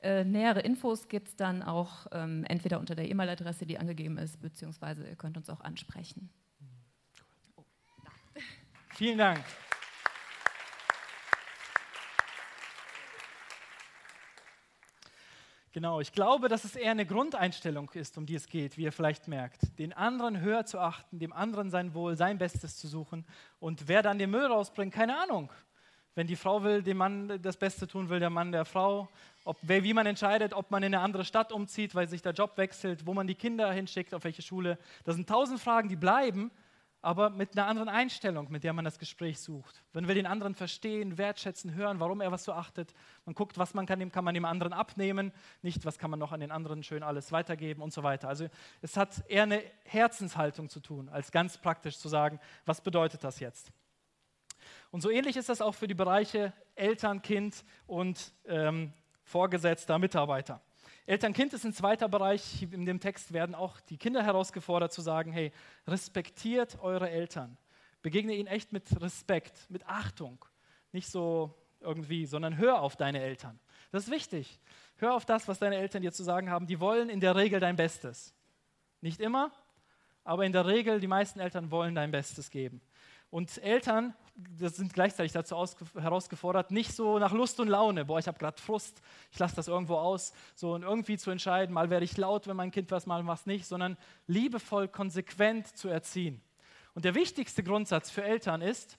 Äh, 0.00 0.24
nähere 0.24 0.60
Infos 0.60 1.08
gibt 1.08 1.28
es 1.28 1.36
dann 1.36 1.62
auch 1.62 2.06
ähm, 2.12 2.44
entweder 2.44 2.78
unter 2.78 2.94
der 2.94 3.08
E-Mail-Adresse, 3.08 3.66
die 3.66 3.78
angegeben 3.78 4.16
ist, 4.18 4.40
beziehungsweise 4.40 5.06
ihr 5.06 5.16
könnt 5.16 5.36
uns 5.36 5.50
auch 5.50 5.60
ansprechen. 5.60 6.30
Oh, 7.56 7.64
Vielen 8.94 9.18
Dank. 9.18 9.44
Genau, 15.72 16.00
ich 16.00 16.12
glaube, 16.12 16.48
dass 16.48 16.64
es 16.64 16.76
eher 16.76 16.92
eine 16.92 17.06
Grundeinstellung 17.06 17.90
ist, 17.90 18.16
um 18.18 18.26
die 18.26 18.34
es 18.34 18.48
geht, 18.48 18.76
wie 18.78 18.84
ihr 18.84 18.92
vielleicht 18.92 19.28
merkt. 19.28 19.78
Den 19.78 19.92
anderen 19.92 20.40
höher 20.40 20.64
zu 20.64 20.78
achten, 20.78 21.18
dem 21.18 21.32
anderen 21.32 21.70
sein 21.70 21.92
Wohl, 21.94 22.16
sein 22.16 22.38
Bestes 22.38 22.78
zu 22.78 22.88
suchen. 22.88 23.26
Und 23.60 23.86
wer 23.86 24.02
dann 24.02 24.18
den 24.18 24.30
Müll 24.30 24.46
rausbringt, 24.46 24.94
keine 24.94 25.20
Ahnung. 25.20 25.52
Wenn 26.18 26.26
die 26.26 26.34
Frau 26.34 26.64
will, 26.64 26.82
dem 26.82 26.96
Mann 26.96 27.40
das 27.42 27.56
Beste 27.56 27.86
tun 27.86 28.08
will, 28.08 28.18
der 28.18 28.28
Mann 28.28 28.50
der 28.50 28.64
Frau. 28.64 29.08
Ob, 29.44 29.56
wie 29.62 29.94
man 29.94 30.04
entscheidet, 30.04 30.52
ob 30.52 30.68
man 30.72 30.82
in 30.82 30.92
eine 30.92 31.04
andere 31.04 31.24
Stadt 31.24 31.52
umzieht, 31.52 31.94
weil 31.94 32.08
sich 32.08 32.22
der 32.22 32.32
Job 32.32 32.56
wechselt, 32.56 33.06
wo 33.06 33.14
man 33.14 33.28
die 33.28 33.36
Kinder 33.36 33.70
hinschickt, 33.70 34.12
auf 34.12 34.24
welche 34.24 34.42
Schule. 34.42 34.78
Das 35.04 35.14
sind 35.14 35.28
tausend 35.28 35.60
Fragen, 35.60 35.88
die 35.88 35.94
bleiben 35.94 36.50
aber 37.02 37.30
mit 37.30 37.56
einer 37.56 37.68
anderen 37.68 37.88
Einstellung, 37.88 38.50
mit 38.50 38.64
der 38.64 38.72
man 38.72 38.84
das 38.84 38.98
Gespräch 38.98 39.38
sucht. 39.38 39.84
Wenn 39.92 40.08
wir 40.08 40.16
den 40.16 40.26
anderen 40.26 40.56
verstehen, 40.56 41.16
wertschätzen, 41.16 41.76
hören, 41.76 42.00
warum 42.00 42.20
er 42.20 42.32
was 42.32 42.42
so 42.42 42.52
achtet, 42.52 42.92
man 43.24 43.36
guckt, 43.36 43.56
was 43.56 43.72
man 43.72 43.86
kann, 43.86 44.10
kann 44.10 44.24
man 44.24 44.34
dem 44.34 44.44
anderen 44.44 44.72
abnehmen, 44.72 45.30
nicht, 45.62 45.84
was 45.84 45.98
kann 45.98 46.10
man 46.10 46.18
noch 46.18 46.32
an 46.32 46.40
den 46.40 46.50
anderen 46.50 46.82
schön 46.82 47.04
alles 47.04 47.30
weitergeben 47.30 47.80
und 47.80 47.92
so 47.92 48.02
weiter. 48.02 48.28
Also 48.28 48.48
es 48.82 48.96
hat 48.96 49.22
eher 49.28 49.44
eine 49.44 49.62
Herzenshaltung 49.84 50.68
zu 50.68 50.80
tun, 50.80 51.08
als 51.08 51.30
ganz 51.30 51.58
praktisch 51.58 51.96
zu 51.96 52.08
sagen, 52.08 52.40
was 52.66 52.80
bedeutet 52.80 53.22
das 53.22 53.38
jetzt? 53.38 53.70
Und 54.90 55.00
so 55.02 55.10
ähnlich 55.10 55.36
ist 55.36 55.48
das 55.48 55.60
auch 55.60 55.74
für 55.74 55.86
die 55.86 55.94
Bereiche 55.94 56.52
Eltern, 56.74 57.22
Kind 57.22 57.64
und 57.86 58.32
ähm, 58.46 58.92
Vorgesetzter, 59.22 59.98
Mitarbeiter. 59.98 60.62
Eltern-Kind 61.08 61.54
ist 61.54 61.64
ein 61.64 61.72
zweiter 61.72 62.08
Bereich. 62.08 62.62
In 62.62 62.84
dem 62.84 63.00
Text 63.00 63.32
werden 63.32 63.54
auch 63.54 63.80
die 63.80 63.96
Kinder 63.96 64.22
herausgefordert 64.22 64.92
zu 64.92 65.00
sagen, 65.00 65.32
hey, 65.32 65.52
respektiert 65.86 66.78
eure 66.82 67.08
Eltern. 67.08 67.56
Begegne 68.02 68.34
ihnen 68.34 68.46
echt 68.46 68.72
mit 68.72 69.00
Respekt, 69.00 69.70
mit 69.70 69.86
Achtung. 69.86 70.44
Nicht 70.92 71.08
so 71.08 71.54
irgendwie, 71.80 72.26
sondern 72.26 72.58
hör 72.58 72.82
auf 72.82 72.96
deine 72.96 73.20
Eltern. 73.20 73.58
Das 73.90 74.04
ist 74.04 74.10
wichtig. 74.10 74.60
Hör 74.96 75.14
auf 75.14 75.24
das, 75.24 75.48
was 75.48 75.58
deine 75.58 75.76
Eltern 75.76 76.02
dir 76.02 76.12
zu 76.12 76.22
sagen 76.22 76.50
haben. 76.50 76.66
Die 76.66 76.78
wollen 76.78 77.08
in 77.08 77.20
der 77.20 77.36
Regel 77.36 77.58
dein 77.58 77.76
Bestes. 77.76 78.34
Nicht 79.00 79.20
immer, 79.20 79.50
aber 80.24 80.44
in 80.44 80.52
der 80.52 80.66
Regel, 80.66 81.00
die 81.00 81.06
meisten 81.06 81.40
Eltern 81.40 81.70
wollen 81.70 81.94
dein 81.94 82.10
Bestes 82.10 82.50
geben. 82.50 82.82
Und 83.30 83.58
Eltern 83.62 84.14
das 84.38 84.76
sind 84.76 84.94
gleichzeitig 84.94 85.32
dazu 85.32 85.56
herausgefordert, 85.94 86.70
nicht 86.70 86.92
so 86.92 87.18
nach 87.18 87.32
Lust 87.32 87.58
und 87.58 87.68
Laune, 87.68 88.04
boah, 88.04 88.18
ich 88.18 88.28
habe 88.28 88.38
gerade 88.38 88.60
Frust, 88.60 89.02
ich 89.32 89.38
lasse 89.38 89.56
das 89.56 89.68
irgendwo 89.68 89.96
aus, 89.96 90.32
so 90.54 90.74
und 90.74 90.82
irgendwie 90.82 91.18
zu 91.18 91.30
entscheiden, 91.30 91.72
mal 91.74 91.90
werde 91.90 92.04
ich 92.04 92.16
laut, 92.16 92.46
wenn 92.46 92.56
mein 92.56 92.70
Kind 92.70 92.90
was 92.90 93.06
mal 93.06 93.26
was 93.26 93.46
nicht, 93.46 93.66
sondern 93.66 93.96
liebevoll, 94.26 94.88
konsequent 94.88 95.66
zu 95.76 95.88
erziehen. 95.88 96.40
Und 96.94 97.04
der 97.04 97.14
wichtigste 97.14 97.64
Grundsatz 97.64 98.10
für 98.10 98.22
Eltern 98.22 98.62
ist, 98.62 98.96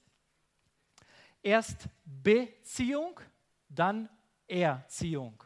erst 1.41 1.87
Beziehung, 2.05 3.19
dann 3.69 4.09
Erziehung. 4.47 5.41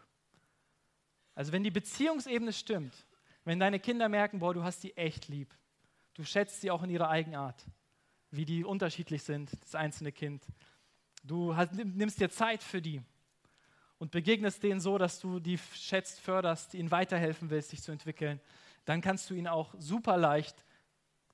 Also 1.36 1.52
wenn 1.52 1.64
die 1.64 1.72
Beziehungsebene 1.72 2.54
stimmt, 2.54 3.06
wenn 3.44 3.60
deine 3.60 3.80
Kinder 3.80 4.10
merken, 4.10 4.40
boah, 4.40 4.54
du 4.54 4.64
hast 4.64 4.84
die 4.84 4.96
echt 4.98 5.28
lieb, 5.28 5.54
du 6.16 6.24
schätzt 6.24 6.62
sie 6.62 6.72
auch 6.72 6.82
in 6.82 6.90
ihrer 6.90 7.10
Eigenart, 7.10 7.64
wie 8.34 8.46
die 8.46 8.64
unterschiedlich 8.64 9.24
sind, 9.24 9.52
das 9.62 9.76
einzelne 9.76 10.12
Kind. 10.12 10.44
Du 11.24 11.56
hast, 11.56 11.74
nimmst 11.74 12.20
dir 12.20 12.30
Zeit 12.30 12.64
für 12.64 12.82
die 12.82 13.02
und 14.00 14.12
begegnest 14.12 14.64
denen 14.64 14.82
so, 14.82 14.98
dass 14.98 15.20
du 15.20 15.40
die 15.40 15.58
schätzt, 15.58 16.20
förderst, 16.20 16.74
ihnen 16.74 16.92
weiterhelfen 16.92 17.50
willst, 17.52 17.70
sich 17.70 17.82
zu 17.82 17.92
entwickeln. 17.92 18.42
Dann 18.86 19.02
kannst 19.02 19.30
du 19.30 19.36
ihnen 19.36 19.48
auch 19.48 19.74
super 19.78 20.18
leicht 20.18 20.66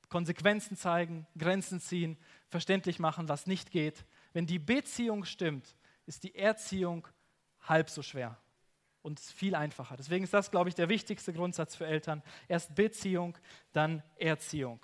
Konsequenzen 0.10 0.76
zeigen, 0.76 1.26
Grenzen 1.38 1.80
ziehen, 1.80 2.18
verständlich 2.48 3.00
machen, 3.00 3.30
was 3.30 3.48
nicht 3.48 3.72
geht. 3.72 4.06
Wenn 4.34 4.46
die 4.46 4.60
Beziehung 4.60 5.24
stimmt, 5.24 5.76
ist 6.06 6.24
die 6.24 6.36
Erziehung 6.36 7.08
halb 7.62 7.90
so 7.90 8.02
schwer 8.02 8.38
und 9.04 9.20
viel 9.20 9.56
einfacher. 9.56 9.96
Deswegen 9.96 10.24
ist 10.24 10.34
das, 10.34 10.52
glaube 10.52 10.70
ich, 10.70 10.76
der 10.76 10.90
wichtigste 10.90 11.32
Grundsatz 11.32 11.76
für 11.76 11.86
Eltern. 11.86 12.24
Erst 12.48 12.76
Beziehung, 12.76 13.38
dann 13.72 14.04
Erziehung. 14.18 14.84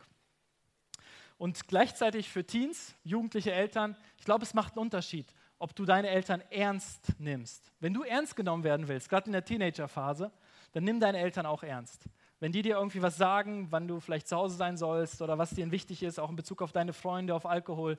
Und 1.38 1.67
gleichzeitig 1.67 2.30
für 2.30 2.45
Teens, 2.45 2.95
jugendliche 3.04 3.52
Eltern, 3.52 3.98
ich 4.17 4.26
glaube, 4.26 4.43
es 4.43 4.54
macht 4.54 4.74
einen 4.74 4.84
Unterschied, 4.84 5.34
ob 5.60 5.76
du 5.76 5.86
deine 5.86 6.10
Eltern 6.10 6.41
ernst 6.50 7.13
nimmst. 7.19 7.71
Wenn 7.80 7.93
du 7.93 8.04
ernst 8.04 8.36
genommen 8.36 8.63
werden 8.63 8.88
willst, 8.88 9.10
gerade 9.10 9.28
in 9.28 9.34
der 9.34 9.43
Teenagerphase, 9.43 10.32
dann 10.71 10.84
nimm 10.84 11.00
deine 11.00 11.19
Eltern 11.19 11.45
auch 11.45 11.63
ernst. 11.63 12.06
Wenn 12.39 12.52
die 12.52 12.62
dir 12.62 12.76
irgendwie 12.76 13.02
was 13.02 13.17
sagen, 13.17 13.67
wann 13.71 13.88
du 13.88 14.00
vielleicht 14.00 14.28
zu 14.28 14.36
Hause 14.36 14.58
sein 14.58 14.78
sollst 14.78 15.21
oder 15.21 15.38
was 15.38 15.52
dir 15.52 15.69
wichtig 15.71 16.04
ist, 16.04 16.19
auch 16.19 16.30
in 16.30 16.36
Bezug 16.36 16.62
auf 16.62 16.71
deine 16.71 16.93
Freunde, 16.93 17.34
auf 17.34 17.45
Alkohol, 17.45 17.98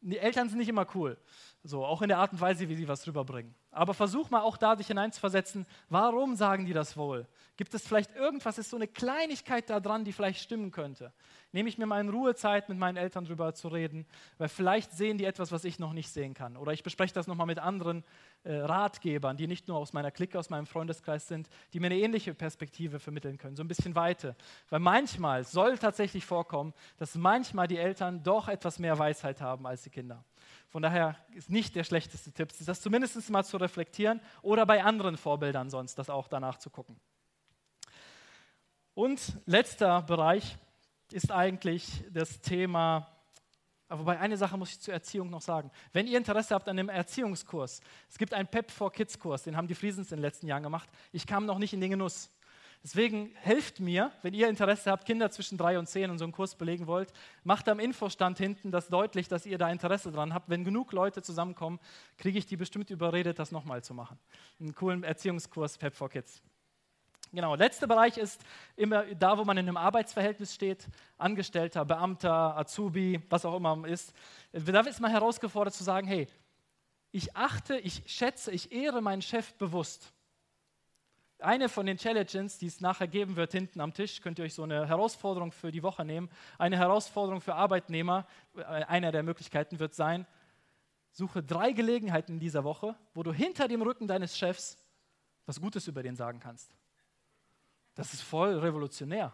die 0.00 0.18
Eltern 0.18 0.48
sind 0.48 0.58
nicht 0.58 0.68
immer 0.68 0.86
cool. 0.94 1.18
So, 1.64 1.84
auch 1.84 2.02
in 2.02 2.08
der 2.08 2.18
Art 2.18 2.32
und 2.32 2.40
Weise, 2.40 2.68
wie 2.68 2.76
sie 2.76 2.86
was 2.86 3.06
rüberbringen. 3.06 3.54
Aber 3.70 3.92
versuch 3.92 4.30
mal 4.30 4.40
auch 4.40 4.56
da 4.56 4.76
dich 4.76 4.86
hineinzuversetzen, 4.86 5.66
warum 5.88 6.36
sagen 6.36 6.66
die 6.66 6.72
das 6.72 6.96
wohl? 6.96 7.26
Gibt 7.56 7.74
es 7.74 7.86
vielleicht 7.86 8.14
irgendwas, 8.14 8.56
ist 8.56 8.70
so 8.70 8.76
eine 8.76 8.86
Kleinigkeit 8.86 9.68
da 9.68 9.80
dran, 9.80 10.04
die 10.04 10.12
vielleicht 10.12 10.40
stimmen 10.40 10.70
könnte? 10.70 11.12
Nehme 11.50 11.68
ich 11.68 11.76
mir 11.76 11.86
mal 11.86 12.00
in 12.00 12.08
Ruhe 12.08 12.34
Zeit, 12.34 12.68
mit 12.68 12.78
meinen 12.78 12.96
Eltern 12.96 13.24
drüber 13.24 13.54
zu 13.54 13.68
reden, 13.68 14.06
weil 14.38 14.48
vielleicht 14.48 14.92
sehen 14.92 15.18
die 15.18 15.24
etwas, 15.24 15.50
was 15.50 15.64
ich 15.64 15.78
noch 15.78 15.92
nicht 15.92 16.10
sehen 16.10 16.34
kann. 16.34 16.56
Oder 16.56 16.72
ich 16.72 16.82
bespreche 16.82 17.12
das 17.12 17.26
nochmal 17.26 17.46
mit 17.46 17.58
anderen 17.58 18.04
äh, 18.44 18.54
Ratgebern, 18.54 19.36
die 19.36 19.48
nicht 19.48 19.66
nur 19.66 19.78
aus 19.78 19.92
meiner 19.92 20.12
Clique, 20.12 20.38
aus 20.38 20.50
meinem 20.50 20.66
Freundeskreis 20.66 21.26
sind, 21.26 21.48
die 21.72 21.80
mir 21.80 21.86
eine 21.86 21.98
ähnliche 21.98 22.34
Perspektive 22.34 23.00
vermitteln 23.00 23.38
können, 23.38 23.56
so 23.56 23.64
ein 23.64 23.68
bisschen 23.68 23.94
weiter. 23.94 24.36
Weil 24.70 24.80
manchmal 24.80 25.44
soll 25.44 25.76
tatsächlich 25.78 26.24
vorkommen, 26.24 26.72
dass 26.98 27.16
manchmal 27.16 27.66
die 27.66 27.78
Eltern 27.78 28.22
doch 28.22 28.48
etwas 28.48 28.78
mehr 28.78 28.98
Weisheit 28.98 29.40
haben 29.40 29.66
als 29.66 29.87
die 29.88 29.94
Kinder. 29.94 30.24
Von 30.68 30.82
daher 30.82 31.16
ist 31.34 31.50
nicht 31.50 31.74
der 31.74 31.84
schlechteste 31.84 32.30
Tipp, 32.30 32.50
das 32.64 32.80
zumindest 32.80 33.30
mal 33.30 33.44
zu 33.44 33.56
reflektieren 33.56 34.20
oder 34.42 34.66
bei 34.66 34.84
anderen 34.84 35.16
Vorbildern 35.16 35.70
sonst 35.70 35.98
das 35.98 36.10
auch 36.10 36.28
danach 36.28 36.58
zu 36.58 36.68
gucken. 36.70 37.00
Und 38.94 39.38
letzter 39.46 40.02
Bereich 40.02 40.58
ist 41.10 41.30
eigentlich 41.32 42.04
das 42.10 42.40
Thema, 42.40 43.08
aber 43.88 44.04
bei 44.04 44.18
einer 44.20 44.36
Sache 44.36 44.58
muss 44.58 44.72
ich 44.72 44.80
zur 44.80 44.92
Erziehung 44.92 45.30
noch 45.30 45.40
sagen. 45.40 45.70
Wenn 45.92 46.06
ihr 46.06 46.18
Interesse 46.18 46.54
habt 46.54 46.68
an 46.68 46.78
einem 46.78 46.90
Erziehungskurs, 46.90 47.80
es 48.10 48.18
gibt 48.18 48.34
einen 48.34 48.48
PEP 48.48 48.70
for 48.70 48.92
Kids 48.92 49.18
Kurs, 49.18 49.44
den 49.44 49.56
haben 49.56 49.68
die 49.68 49.74
Friesens 49.74 50.12
in 50.12 50.18
den 50.18 50.22
letzten 50.22 50.46
Jahren 50.46 50.62
gemacht. 50.62 50.90
Ich 51.12 51.26
kam 51.26 51.46
noch 51.46 51.58
nicht 51.58 51.72
in 51.72 51.80
den 51.80 51.92
Genuss. 51.92 52.30
Deswegen 52.82 53.34
helft 53.34 53.80
mir, 53.80 54.12
wenn 54.22 54.34
ihr 54.34 54.48
Interesse 54.48 54.90
habt, 54.90 55.04
Kinder 55.04 55.30
zwischen 55.30 55.58
drei 55.58 55.78
und 55.78 55.88
zehn 55.88 56.10
und 56.10 56.18
so 56.18 56.24
einen 56.24 56.32
Kurs 56.32 56.54
belegen 56.54 56.86
wollt, 56.86 57.12
macht 57.42 57.68
am 57.68 57.80
Infostand 57.80 58.38
hinten 58.38 58.70
das 58.70 58.88
deutlich, 58.88 59.28
dass 59.28 59.46
ihr 59.46 59.58
da 59.58 59.70
Interesse 59.70 60.12
dran 60.12 60.32
habt. 60.32 60.48
Wenn 60.48 60.64
genug 60.64 60.92
Leute 60.92 61.20
zusammenkommen, 61.20 61.80
kriege 62.16 62.38
ich 62.38 62.46
die 62.46 62.56
bestimmt 62.56 62.90
überredet, 62.90 63.38
das 63.38 63.52
nochmal 63.52 63.82
zu 63.82 63.94
machen. 63.94 64.18
Einen 64.60 64.74
coolen 64.74 65.02
Erziehungskurs 65.02 65.76
Pep 65.76 65.94
for 65.94 66.08
Kids. 66.08 66.40
Genau, 67.32 67.54
letzter 67.56 67.86
Bereich 67.86 68.16
ist 68.16 68.40
immer 68.74 69.04
da, 69.14 69.36
wo 69.36 69.44
man 69.44 69.58
in 69.58 69.66
einem 69.66 69.76
Arbeitsverhältnis 69.76 70.54
steht, 70.54 70.88
Angestellter, 71.18 71.84
Beamter, 71.84 72.56
Azubi, 72.56 73.20
was 73.28 73.44
auch 73.44 73.56
immer 73.56 73.76
man 73.76 73.90
ist. 73.90 74.14
Da 74.52 74.80
ist 74.80 75.00
man 75.00 75.10
herausgefordert 75.10 75.74
zu 75.74 75.84
sagen, 75.84 76.06
hey, 76.06 76.26
ich 77.10 77.36
achte, 77.36 77.76
ich 77.78 78.02
schätze, 78.06 78.50
ich 78.50 78.72
ehre 78.72 79.02
meinen 79.02 79.22
Chef 79.22 79.54
bewusst. 79.54 80.12
Eine 81.40 81.68
von 81.68 81.86
den 81.86 81.98
Challenges, 81.98 82.58
die 82.58 82.66
es 82.66 82.80
nachher 82.80 83.06
geben 83.06 83.36
wird 83.36 83.52
hinten 83.52 83.80
am 83.80 83.94
Tisch, 83.94 84.20
könnt 84.20 84.40
ihr 84.40 84.44
euch 84.44 84.54
so 84.54 84.64
eine 84.64 84.88
Herausforderung 84.88 85.52
für 85.52 85.70
die 85.70 85.84
Woche 85.84 86.04
nehmen. 86.04 86.28
Eine 86.58 86.76
Herausforderung 86.76 87.40
für 87.40 87.54
Arbeitnehmer, 87.54 88.26
äh, 88.56 88.62
einer 88.62 89.12
der 89.12 89.22
Möglichkeiten 89.22 89.78
wird 89.78 89.94
sein, 89.94 90.26
suche 91.12 91.42
drei 91.42 91.72
Gelegenheiten 91.72 92.34
in 92.34 92.40
dieser 92.40 92.64
Woche, 92.64 92.96
wo 93.14 93.22
du 93.22 93.32
hinter 93.32 93.68
dem 93.68 93.82
Rücken 93.82 94.08
deines 94.08 94.36
Chefs 94.36 94.78
was 95.46 95.60
Gutes 95.60 95.88
über 95.88 96.02
den 96.02 96.14
sagen 96.14 96.40
kannst. 96.40 96.76
Das 97.94 98.12
ist 98.12 98.20
voll 98.20 98.58
revolutionär. 98.58 99.32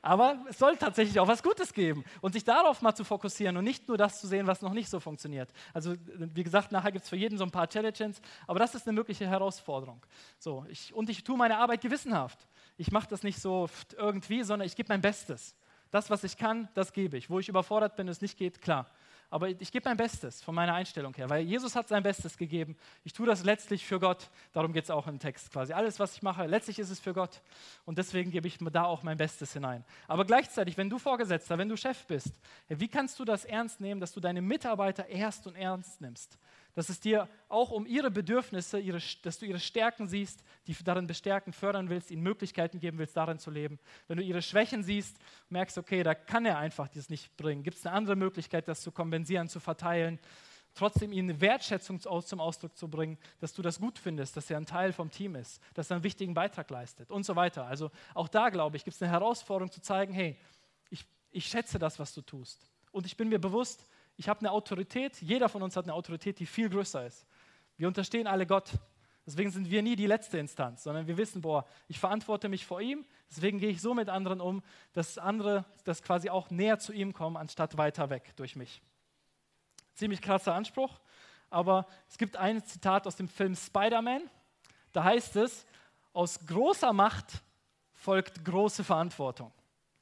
Aber 0.00 0.44
es 0.48 0.58
soll 0.58 0.76
tatsächlich 0.76 1.18
auch 1.18 1.26
was 1.26 1.42
Gutes 1.42 1.72
geben 1.72 2.04
und 2.20 2.32
sich 2.32 2.44
darauf 2.44 2.82
mal 2.82 2.94
zu 2.94 3.04
fokussieren 3.04 3.56
und 3.56 3.64
nicht 3.64 3.88
nur 3.88 3.96
das 3.96 4.20
zu 4.20 4.26
sehen, 4.26 4.46
was 4.46 4.62
noch 4.62 4.72
nicht 4.72 4.88
so 4.88 5.00
funktioniert. 5.00 5.50
Also 5.74 5.94
wie 6.16 6.44
gesagt, 6.44 6.70
nachher 6.70 6.92
gibt 6.92 7.04
es 7.04 7.08
für 7.08 7.16
jeden 7.16 7.36
so 7.36 7.44
ein 7.44 7.50
paar 7.50 7.68
Challenges, 7.68 8.20
aber 8.46 8.58
das 8.60 8.74
ist 8.74 8.86
eine 8.86 8.94
mögliche 8.94 9.26
Herausforderung. 9.26 10.04
So, 10.38 10.64
ich, 10.68 10.94
und 10.94 11.10
ich 11.10 11.24
tue 11.24 11.36
meine 11.36 11.58
Arbeit 11.58 11.80
gewissenhaft. 11.80 12.46
Ich 12.76 12.92
mache 12.92 13.08
das 13.08 13.22
nicht 13.22 13.40
so 13.40 13.68
irgendwie, 13.96 14.44
sondern 14.44 14.66
ich 14.66 14.76
gebe 14.76 14.88
mein 14.88 15.00
Bestes. 15.00 15.56
Das, 15.90 16.10
was 16.10 16.22
ich 16.22 16.36
kann, 16.36 16.68
das 16.74 16.92
gebe 16.92 17.16
ich. 17.16 17.30
Wo 17.30 17.38
ich 17.38 17.48
überfordert 17.48 17.96
bin, 17.96 18.08
es 18.08 18.20
nicht 18.20 18.38
geht, 18.38 18.60
klar 18.60 18.86
aber 19.30 19.48
ich 19.48 19.70
gebe 19.70 19.88
mein 19.88 19.96
Bestes 19.96 20.42
von 20.42 20.54
meiner 20.54 20.74
Einstellung 20.74 21.14
her, 21.14 21.28
weil 21.28 21.42
Jesus 21.42 21.76
hat 21.76 21.88
sein 21.88 22.02
Bestes 22.02 22.38
gegeben. 22.38 22.76
Ich 23.04 23.12
tue 23.12 23.26
das 23.26 23.44
letztlich 23.44 23.86
für 23.86 24.00
Gott. 24.00 24.30
Darum 24.52 24.72
geht 24.72 24.84
es 24.84 24.90
auch 24.90 25.06
im 25.06 25.18
Text 25.18 25.52
quasi. 25.52 25.74
Alles, 25.74 26.00
was 26.00 26.14
ich 26.14 26.22
mache, 26.22 26.46
letztlich 26.46 26.78
ist 26.78 26.88
es 26.88 26.98
für 26.98 27.12
Gott. 27.12 27.42
Und 27.84 27.98
deswegen 27.98 28.30
gebe 28.30 28.48
ich 28.48 28.58
da 28.58 28.84
auch 28.84 29.02
mein 29.02 29.18
Bestes 29.18 29.52
hinein. 29.52 29.84
Aber 30.06 30.24
gleichzeitig, 30.24 30.78
wenn 30.78 30.88
du 30.88 30.98
Vorgesetzter, 30.98 31.58
wenn 31.58 31.68
du 31.68 31.76
Chef 31.76 32.06
bist, 32.06 32.40
wie 32.68 32.88
kannst 32.88 33.18
du 33.18 33.24
das 33.24 33.44
ernst 33.44 33.80
nehmen, 33.80 34.00
dass 34.00 34.12
du 34.12 34.20
deine 34.20 34.40
Mitarbeiter 34.40 35.06
erst 35.06 35.46
und 35.46 35.56
ernst 35.56 36.00
nimmst? 36.00 36.38
Dass 36.74 36.88
es 36.88 37.00
dir 37.00 37.28
auch 37.48 37.70
um 37.70 37.86
ihre 37.86 38.10
Bedürfnisse, 38.10 38.78
ihre, 38.78 39.00
dass 39.22 39.38
du 39.38 39.46
ihre 39.46 39.60
Stärken 39.60 40.06
siehst, 40.06 40.42
die 40.66 40.76
darin 40.84 41.06
bestärken, 41.06 41.52
fördern 41.52 41.90
willst, 41.90 42.10
ihnen 42.10 42.22
Möglichkeiten 42.22 42.78
geben 42.78 42.98
willst, 42.98 43.16
darin 43.16 43.38
zu 43.38 43.50
leben. 43.50 43.78
Wenn 44.06 44.18
du 44.18 44.22
ihre 44.22 44.42
Schwächen 44.42 44.82
siehst, 44.82 45.16
merkst, 45.48 45.78
okay, 45.78 46.02
da 46.02 46.14
kann 46.14 46.46
er 46.46 46.58
einfach 46.58 46.88
das 46.88 47.10
nicht 47.10 47.36
bringen. 47.36 47.62
Gibt 47.62 47.78
es 47.78 47.86
eine 47.86 47.96
andere 47.96 48.16
Möglichkeit, 48.16 48.68
das 48.68 48.82
zu 48.82 48.92
kompensieren, 48.92 49.48
zu 49.48 49.60
verteilen? 49.60 50.18
trotzdem 50.78 51.12
ihnen 51.12 51.40
Wertschätzung 51.40 52.00
zum 52.00 52.40
Ausdruck 52.40 52.76
zu 52.76 52.88
bringen, 52.88 53.18
dass 53.40 53.52
du 53.52 53.62
das 53.62 53.80
gut 53.80 53.98
findest, 53.98 54.36
dass 54.36 54.48
er 54.48 54.56
ein 54.56 54.66
Teil 54.66 54.92
vom 54.92 55.10
Team 55.10 55.34
ist, 55.34 55.60
dass 55.74 55.90
er 55.90 55.96
einen 55.96 56.04
wichtigen 56.04 56.34
Beitrag 56.34 56.70
leistet 56.70 57.10
und 57.10 57.24
so 57.24 57.36
weiter. 57.36 57.66
Also 57.66 57.90
auch 58.14 58.28
da, 58.28 58.48
glaube 58.48 58.76
ich, 58.76 58.84
gibt 58.84 58.94
es 58.94 59.02
eine 59.02 59.10
Herausforderung 59.10 59.72
zu 59.72 59.82
zeigen, 59.82 60.12
hey, 60.12 60.36
ich, 60.90 61.04
ich 61.30 61.46
schätze 61.46 61.78
das, 61.78 61.98
was 61.98 62.14
du 62.14 62.22
tust. 62.22 62.70
Und 62.92 63.06
ich 63.06 63.16
bin 63.16 63.28
mir 63.28 63.40
bewusst, 63.40 63.86
ich 64.18 64.28
habe 64.28 64.40
eine 64.40 64.50
Autorität, 64.50 65.22
jeder 65.22 65.48
von 65.48 65.62
uns 65.62 65.76
hat 65.76 65.84
eine 65.84 65.94
Autorität, 65.94 66.40
die 66.40 66.46
viel 66.46 66.68
größer 66.68 67.06
ist. 67.06 67.24
Wir 67.76 67.86
unterstehen 67.86 68.26
alle 68.26 68.46
Gott. 68.46 68.72
Deswegen 69.24 69.50
sind 69.50 69.70
wir 69.70 69.80
nie 69.80 69.94
die 69.94 70.06
letzte 70.06 70.38
Instanz, 70.38 70.82
sondern 70.82 71.06
wir 71.06 71.16
wissen, 71.16 71.40
boah, 71.40 71.66
ich 71.86 72.00
verantworte 72.00 72.48
mich 72.48 72.66
vor 72.66 72.80
ihm, 72.80 73.04
deswegen 73.30 73.58
gehe 73.58 73.68
ich 73.68 73.80
so 73.80 73.94
mit 73.94 74.08
anderen 74.08 74.40
um, 74.40 74.62
dass 74.92 75.18
andere 75.18 75.64
das 75.84 76.02
quasi 76.02 76.30
auch 76.30 76.50
näher 76.50 76.78
zu 76.78 76.92
ihm 76.92 77.12
kommen, 77.12 77.36
anstatt 77.36 77.76
weiter 77.76 78.10
weg 78.10 78.34
durch 78.36 78.56
mich. 78.56 78.82
Ziemlich 79.94 80.20
krasser 80.20 80.54
Anspruch, 80.54 80.98
aber 81.50 81.86
es 82.08 82.18
gibt 82.18 82.36
ein 82.36 82.64
Zitat 82.64 83.06
aus 83.06 83.16
dem 83.16 83.28
Film 83.28 83.54
Spider-Man, 83.54 84.22
da 84.92 85.04
heißt 85.04 85.36
es, 85.36 85.66
aus 86.12 86.44
großer 86.44 86.92
Macht 86.92 87.42
folgt 87.92 88.44
große 88.44 88.82
Verantwortung. 88.82 89.52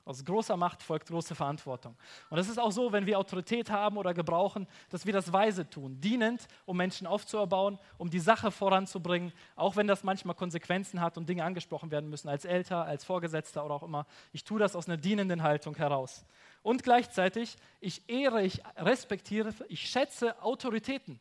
Aus 0.06 0.24
großer 0.24 0.56
Macht 0.56 0.84
folgt 0.84 1.08
große 1.08 1.34
Verantwortung. 1.34 1.96
Und 2.30 2.38
es 2.38 2.48
ist 2.48 2.60
auch 2.60 2.70
so, 2.70 2.92
wenn 2.92 3.06
wir 3.06 3.18
Autorität 3.18 3.72
haben 3.72 3.96
oder 3.96 4.14
gebrauchen, 4.14 4.68
dass 4.88 5.04
wir 5.04 5.12
das 5.12 5.32
weise 5.32 5.68
tun, 5.68 6.00
dienend, 6.00 6.46
um 6.64 6.76
Menschen 6.76 7.08
aufzuerbauen, 7.08 7.76
um 7.98 8.08
die 8.08 8.20
Sache 8.20 8.52
voranzubringen, 8.52 9.32
auch 9.56 9.74
wenn 9.74 9.88
das 9.88 10.04
manchmal 10.04 10.36
Konsequenzen 10.36 11.00
hat 11.00 11.18
und 11.18 11.28
Dinge 11.28 11.42
angesprochen 11.42 11.90
werden 11.90 12.08
müssen, 12.08 12.28
als 12.28 12.44
Älter, 12.44 12.84
als 12.84 13.04
Vorgesetzter 13.04 13.64
oder 13.64 13.74
auch 13.74 13.82
immer. 13.82 14.06
Ich 14.32 14.44
tue 14.44 14.60
das 14.60 14.76
aus 14.76 14.86
einer 14.86 14.96
dienenden 14.96 15.42
Haltung 15.42 15.74
heraus. 15.74 16.24
Und 16.62 16.84
gleichzeitig, 16.84 17.56
ich 17.80 18.08
ehre, 18.08 18.44
ich 18.44 18.62
respektiere, 18.76 19.52
ich 19.66 19.90
schätze 19.90 20.40
Autoritäten. 20.40 21.18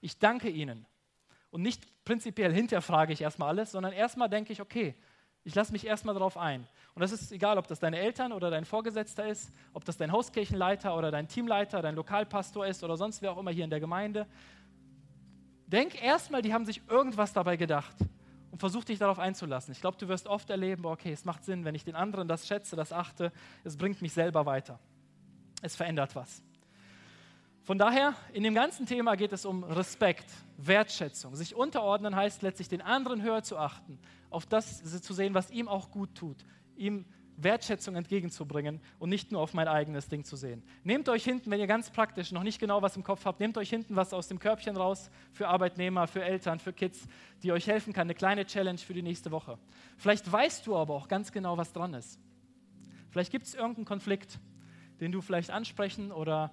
Ich 0.00 0.18
danke 0.18 0.48
ihnen. 0.48 0.86
Und 1.52 1.62
nicht 1.62 2.04
prinzipiell 2.04 2.52
hinterfrage 2.52 3.12
ich 3.12 3.20
erstmal 3.20 3.50
alles, 3.50 3.70
sondern 3.70 3.92
erstmal 3.92 4.28
denke 4.28 4.52
ich, 4.52 4.60
okay, 4.60 4.96
ich 5.48 5.54
lasse 5.54 5.72
mich 5.72 5.86
erstmal 5.86 6.14
darauf 6.14 6.36
ein. 6.36 6.66
Und 6.94 7.00
das 7.00 7.10
ist 7.10 7.32
egal, 7.32 7.56
ob 7.56 7.66
das 7.66 7.80
deine 7.80 7.98
Eltern 7.98 8.32
oder 8.32 8.50
dein 8.50 8.66
Vorgesetzter 8.66 9.26
ist, 9.26 9.50
ob 9.72 9.82
das 9.82 9.96
dein 9.96 10.12
Hauskirchenleiter 10.12 10.94
oder 10.94 11.10
dein 11.10 11.26
Teamleiter, 11.26 11.80
dein 11.80 11.94
Lokalpastor 11.94 12.66
ist 12.66 12.84
oder 12.84 12.98
sonst 12.98 13.22
wer 13.22 13.32
auch 13.32 13.38
immer 13.38 13.50
hier 13.50 13.64
in 13.64 13.70
der 13.70 13.80
Gemeinde. 13.80 14.26
Denk 15.66 16.02
erstmal, 16.02 16.42
die 16.42 16.52
haben 16.52 16.66
sich 16.66 16.82
irgendwas 16.86 17.32
dabei 17.32 17.56
gedacht 17.56 17.96
und 18.50 18.58
versuch 18.58 18.84
dich 18.84 18.98
darauf 18.98 19.18
einzulassen. 19.18 19.72
Ich 19.72 19.80
glaube, 19.80 19.96
du 19.96 20.06
wirst 20.06 20.26
oft 20.26 20.50
erleben, 20.50 20.84
okay, 20.84 21.12
es 21.12 21.24
macht 21.24 21.44
Sinn, 21.44 21.64
wenn 21.64 21.74
ich 21.74 21.84
den 21.86 21.94
anderen 21.94 22.28
das 22.28 22.46
schätze, 22.46 22.76
das 22.76 22.92
achte, 22.92 23.32
es 23.64 23.78
bringt 23.78 24.02
mich 24.02 24.12
selber 24.12 24.44
weiter. 24.44 24.78
Es 25.62 25.76
verändert 25.76 26.14
was. 26.14 26.42
Von 27.68 27.76
daher, 27.76 28.14
in 28.32 28.44
dem 28.44 28.54
ganzen 28.54 28.86
Thema 28.86 29.14
geht 29.14 29.30
es 29.34 29.44
um 29.44 29.62
Respekt, 29.62 30.24
Wertschätzung. 30.56 31.36
Sich 31.36 31.54
unterordnen 31.54 32.16
heißt 32.16 32.40
letztlich, 32.40 32.68
den 32.68 32.80
anderen 32.80 33.20
höher 33.20 33.42
zu 33.42 33.58
achten, 33.58 33.98
auf 34.30 34.46
das 34.46 34.82
zu 35.02 35.12
sehen, 35.12 35.34
was 35.34 35.50
ihm 35.50 35.68
auch 35.68 35.90
gut 35.90 36.14
tut, 36.14 36.46
ihm 36.78 37.04
Wertschätzung 37.36 37.94
entgegenzubringen 37.94 38.80
und 38.98 39.10
nicht 39.10 39.32
nur 39.32 39.42
auf 39.42 39.52
mein 39.52 39.68
eigenes 39.68 40.08
Ding 40.08 40.24
zu 40.24 40.34
sehen. 40.34 40.62
Nehmt 40.82 41.10
euch 41.10 41.24
hinten, 41.24 41.50
wenn 41.50 41.60
ihr 41.60 41.66
ganz 41.66 41.90
praktisch 41.90 42.32
noch 42.32 42.42
nicht 42.42 42.58
genau 42.58 42.80
was 42.80 42.96
im 42.96 43.04
Kopf 43.04 43.26
habt, 43.26 43.38
nehmt 43.38 43.58
euch 43.58 43.68
hinten 43.68 43.96
was 43.96 44.14
aus 44.14 44.28
dem 44.28 44.38
Körbchen 44.38 44.78
raus 44.78 45.10
für 45.34 45.46
Arbeitnehmer, 45.46 46.06
für 46.06 46.24
Eltern, 46.24 46.60
für 46.60 46.72
Kids, 46.72 47.06
die 47.42 47.52
euch 47.52 47.66
helfen 47.66 47.92
kann, 47.92 48.06
eine 48.06 48.14
kleine 48.14 48.46
Challenge 48.46 48.78
für 48.78 48.94
die 48.94 49.02
nächste 49.02 49.30
Woche. 49.30 49.58
Vielleicht 49.98 50.32
weißt 50.32 50.66
du 50.66 50.74
aber 50.74 50.94
auch 50.94 51.06
ganz 51.06 51.32
genau, 51.32 51.58
was 51.58 51.74
dran 51.74 51.92
ist. 51.92 52.18
Vielleicht 53.10 53.30
gibt 53.30 53.44
es 53.44 53.54
irgendeinen 53.54 53.84
Konflikt, 53.84 54.38
den 55.02 55.12
du 55.12 55.20
vielleicht 55.20 55.50
ansprechen 55.50 56.12
oder 56.12 56.50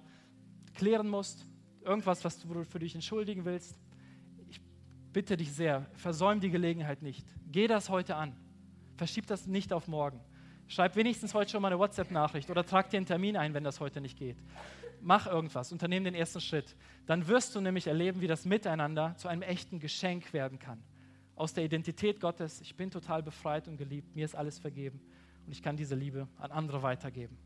klären 0.76 1.08
musst, 1.08 1.46
irgendwas, 1.82 2.24
was 2.24 2.38
du 2.38 2.64
für 2.64 2.78
dich 2.78 2.94
entschuldigen 2.94 3.44
willst 3.44 3.78
bitte 5.16 5.38
dich 5.38 5.50
sehr, 5.50 5.86
versäum 5.94 6.40
die 6.40 6.50
Gelegenheit 6.50 7.00
nicht. 7.00 7.26
Geh 7.50 7.66
das 7.66 7.88
heute 7.88 8.16
an. 8.16 8.36
Verschieb 8.98 9.26
das 9.26 9.46
nicht 9.46 9.72
auf 9.72 9.88
morgen. 9.88 10.20
Schreib 10.68 10.94
wenigstens 10.94 11.32
heute 11.32 11.52
schon 11.52 11.62
mal 11.62 11.68
eine 11.68 11.78
WhatsApp-Nachricht 11.78 12.50
oder 12.50 12.66
trag 12.66 12.90
dir 12.90 12.98
einen 12.98 13.06
Termin 13.06 13.34
ein, 13.34 13.54
wenn 13.54 13.64
das 13.64 13.80
heute 13.80 14.02
nicht 14.02 14.18
geht. 14.18 14.36
Mach 15.00 15.26
irgendwas, 15.26 15.72
unternehm 15.72 16.04
den 16.04 16.14
ersten 16.14 16.42
Schritt. 16.42 16.76
Dann 17.06 17.26
wirst 17.28 17.54
du 17.54 17.62
nämlich 17.62 17.86
erleben, 17.86 18.20
wie 18.20 18.26
das 18.26 18.44
Miteinander 18.44 19.14
zu 19.16 19.28
einem 19.28 19.40
echten 19.40 19.80
Geschenk 19.80 20.34
werden 20.34 20.58
kann. 20.58 20.82
Aus 21.34 21.54
der 21.54 21.64
Identität 21.64 22.20
Gottes, 22.20 22.60
ich 22.60 22.76
bin 22.76 22.90
total 22.90 23.22
befreit 23.22 23.68
und 23.68 23.78
geliebt, 23.78 24.14
mir 24.14 24.26
ist 24.26 24.36
alles 24.36 24.58
vergeben 24.58 25.00
und 25.46 25.52
ich 25.52 25.62
kann 25.62 25.78
diese 25.78 25.94
Liebe 25.94 26.28
an 26.36 26.50
andere 26.50 26.82
weitergeben. 26.82 27.38